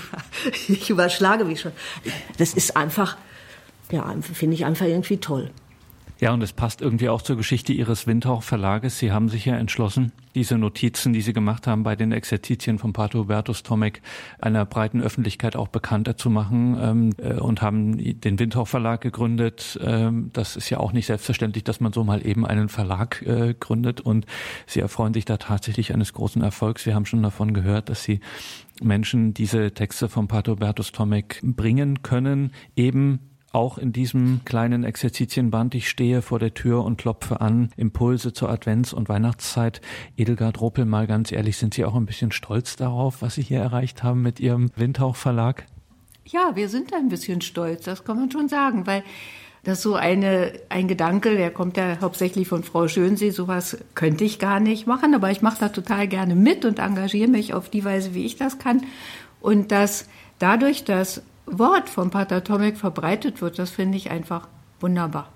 [0.68, 1.72] ich überschlage mich schon.
[2.36, 3.16] Das ist einfach,
[3.90, 5.50] ja, finde ich einfach irgendwie toll.
[6.20, 8.98] Ja, und es passt irgendwie auch zur Geschichte Ihres Windhauch Verlages.
[8.98, 12.92] Sie haben sich ja entschlossen, diese Notizen, die Sie gemacht haben bei den Exerzitien von
[12.92, 14.02] Pater Hubertus Tomek,
[14.38, 19.80] einer breiten Öffentlichkeit auch bekannter zu machen ähm, äh, und haben den Windhauch Verlag gegründet.
[19.82, 23.54] Ähm, das ist ja auch nicht selbstverständlich, dass man so mal eben einen Verlag äh,
[23.58, 24.26] gründet und
[24.66, 26.84] Sie erfreuen sich da tatsächlich eines großen Erfolgs.
[26.84, 28.20] Wir haben schon davon gehört, dass Sie
[28.82, 35.74] Menschen diese Texte von Pater Hubertus Tomek bringen können, eben auch in diesem kleinen Exerzitienband,
[35.74, 39.80] ich stehe vor der Tür und klopfe an, Impulse zur Advents- und Weihnachtszeit.
[40.16, 43.60] Edelgard Ruppel, mal ganz ehrlich, sind Sie auch ein bisschen stolz darauf, was Sie hier
[43.60, 45.66] erreicht haben mit Ihrem Windhauch Verlag?
[46.24, 49.02] Ja, wir sind ein bisschen stolz, das kann man schon sagen, weil
[49.64, 54.38] das so eine, ein Gedanke, der kommt ja hauptsächlich von Frau Schönsee, sowas könnte ich
[54.38, 57.84] gar nicht machen, aber ich mache da total gerne mit und engagiere mich auf die
[57.84, 58.82] Weise, wie ich das kann.
[59.40, 61.22] Und dass dadurch, dass
[61.58, 64.48] Wort von Pater Tomek verbreitet wird, das finde ich einfach
[64.80, 65.28] wunderbar.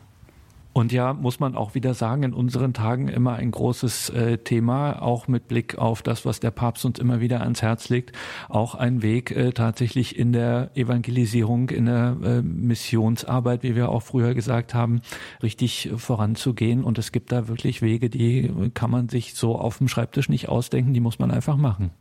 [0.74, 5.00] Und ja, muss man auch wieder sagen, in unseren Tagen immer ein großes äh, Thema,
[5.02, 8.10] auch mit Blick auf das, was der Papst uns immer wieder ans Herz legt,
[8.48, 14.02] auch ein Weg äh, tatsächlich in der Evangelisierung, in der äh, Missionsarbeit, wie wir auch
[14.02, 15.00] früher gesagt haben,
[15.44, 16.82] richtig voranzugehen.
[16.82, 20.48] Und es gibt da wirklich Wege, die kann man sich so auf dem Schreibtisch nicht
[20.48, 21.92] ausdenken, die muss man einfach machen.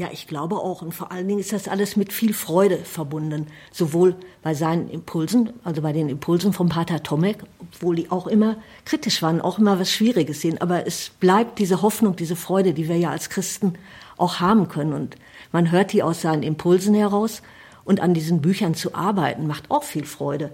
[0.00, 0.80] Ja, ich glaube auch.
[0.80, 3.48] Und vor allen Dingen ist das alles mit viel Freude verbunden.
[3.70, 8.56] Sowohl bei seinen Impulsen, also bei den Impulsen vom Pater Tomek, obwohl die auch immer
[8.86, 10.58] kritisch waren, auch immer was Schwieriges sehen.
[10.58, 13.74] Aber es bleibt diese Hoffnung, diese Freude, die wir ja als Christen
[14.16, 14.94] auch haben können.
[14.94, 15.16] Und
[15.52, 17.42] man hört die aus seinen Impulsen heraus.
[17.84, 20.50] Und an diesen Büchern zu arbeiten, macht auch viel Freude.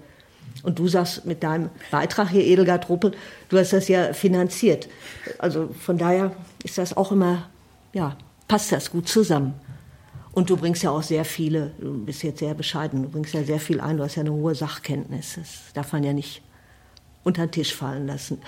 [0.63, 3.13] Und du sagst mit deinem Beitrag hier, Edelgard Ruppel,
[3.47, 4.89] du hast das ja finanziert.
[5.37, 6.33] Also von daher
[6.65, 7.47] ist das auch immer,
[7.93, 8.17] ja,
[8.47, 9.53] passt das gut zusammen.
[10.31, 13.43] Und du bringst ja auch sehr viele, du bist jetzt sehr bescheiden, du bringst ja
[13.43, 15.35] sehr viel ein, du hast ja eine hohe Sachkenntnis.
[15.35, 16.43] Das darf man ja nicht
[17.23, 18.39] unter den Tisch fallen lassen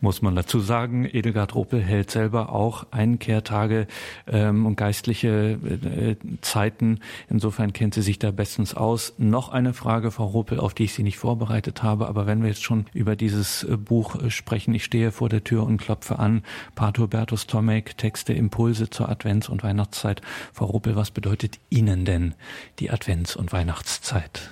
[0.00, 1.08] muss man dazu sagen.
[1.10, 3.86] Edelgard Ruppel hält selber auch Einkehrtage
[4.26, 7.00] ähm, und geistliche äh, Zeiten.
[7.28, 9.14] Insofern kennt sie sich da bestens aus.
[9.18, 12.08] Noch eine Frage, Frau Ruppel, auf die ich Sie nicht vorbereitet habe.
[12.08, 15.44] Aber wenn wir jetzt schon über dieses äh, Buch äh, sprechen, ich stehe vor der
[15.44, 16.42] Tür und klopfe an.
[16.74, 20.22] Pater Bertus Tomek, Texte, Impulse zur Advents- und Weihnachtszeit.
[20.52, 22.34] Frau Ruppel, was bedeutet Ihnen denn
[22.78, 24.50] die Advents- und Weihnachtszeit?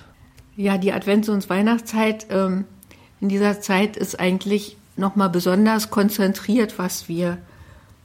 [0.55, 2.65] Ja, die Advents- und Weihnachtszeit ähm,
[3.19, 7.37] in dieser Zeit ist eigentlich nochmal besonders konzentriert, was wir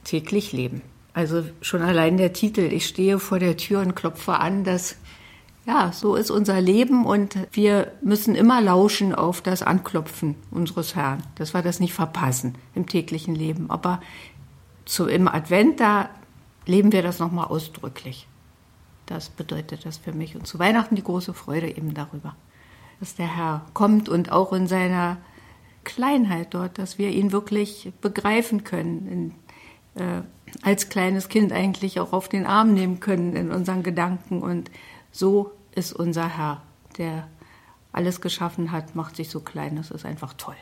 [0.03, 0.81] täglich leben.
[1.13, 4.95] Also schon allein der Titel, ich stehe vor der Tür und klopfe an, das,
[5.65, 11.23] ja, so ist unser Leben und wir müssen immer lauschen auf das Anklopfen unseres Herrn,
[11.35, 13.69] dass wir das nicht verpassen im täglichen Leben.
[13.69, 14.01] Aber
[14.85, 16.09] zu, im Advent, da
[16.65, 18.27] leben wir das nochmal ausdrücklich.
[19.05, 20.35] Das bedeutet das für mich.
[20.35, 22.35] Und zu Weihnachten die große Freude eben darüber,
[23.01, 25.17] dass der Herr kommt und auch in seiner
[25.83, 29.33] Kleinheit dort, dass wir ihn wirklich begreifen können,
[29.95, 30.21] in, äh,
[30.61, 34.41] als kleines Kind eigentlich auch auf den Arm nehmen können in unseren Gedanken.
[34.41, 34.69] Und
[35.11, 36.61] so ist unser Herr,
[36.97, 37.27] der
[37.91, 39.75] alles geschaffen hat, macht sich so klein.
[39.75, 40.55] Das ist einfach toll.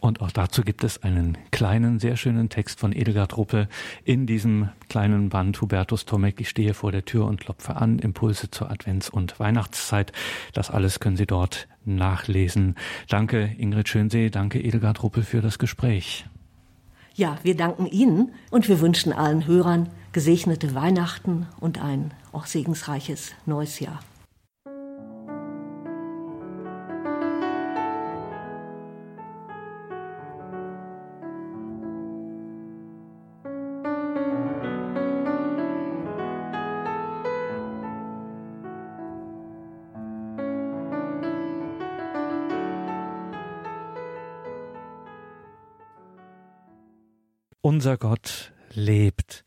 [0.00, 3.68] Und auch dazu gibt es einen kleinen, sehr schönen Text von Edelgard Ruppe
[4.02, 6.40] in diesem kleinen Band Hubertus Tomek.
[6.40, 7.98] Ich stehe vor der Tür und klopfe an.
[7.98, 10.12] Impulse zur Advents- und Weihnachtszeit.
[10.54, 12.76] Das alles können Sie dort nachlesen.
[13.08, 16.26] Danke Ingrid Schönsee, danke Edelgard Ruppe für das Gespräch.
[17.14, 23.32] Ja, wir danken Ihnen und wir wünschen allen Hörern gesegnete Weihnachten und ein auch segensreiches
[23.46, 24.00] neues Jahr.
[47.80, 49.42] Unser Gott lebt.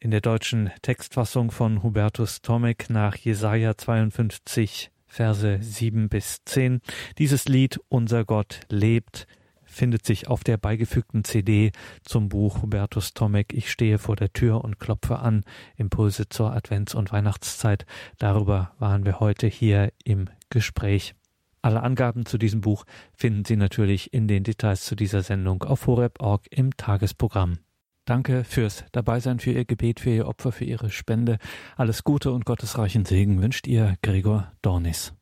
[0.00, 6.82] In der deutschen Textfassung von Hubertus Tomek nach Jesaja 52, Verse 7 bis 10.
[7.16, 9.26] Dieses Lied Unser Gott lebt
[9.64, 11.72] findet sich auf der beigefügten CD
[12.04, 15.42] zum Buch Hubertus Tomek Ich stehe vor der Tür und klopfe an.
[15.78, 17.86] Impulse zur Advents- und Weihnachtszeit.
[18.18, 21.14] Darüber waren wir heute hier im Gespräch.
[21.62, 25.86] Alle Angaben zu diesem Buch finden Sie natürlich in den Details zu dieser Sendung auf
[25.86, 27.58] horeb.org im Tagesprogramm.
[28.04, 31.38] Danke fürs Dabeisein, für Ihr Gebet, für Ihr Opfer, für Ihre Spende.
[31.76, 35.12] Alles Gute und gottesreichen Segen wünscht Ihr Gregor Dornis.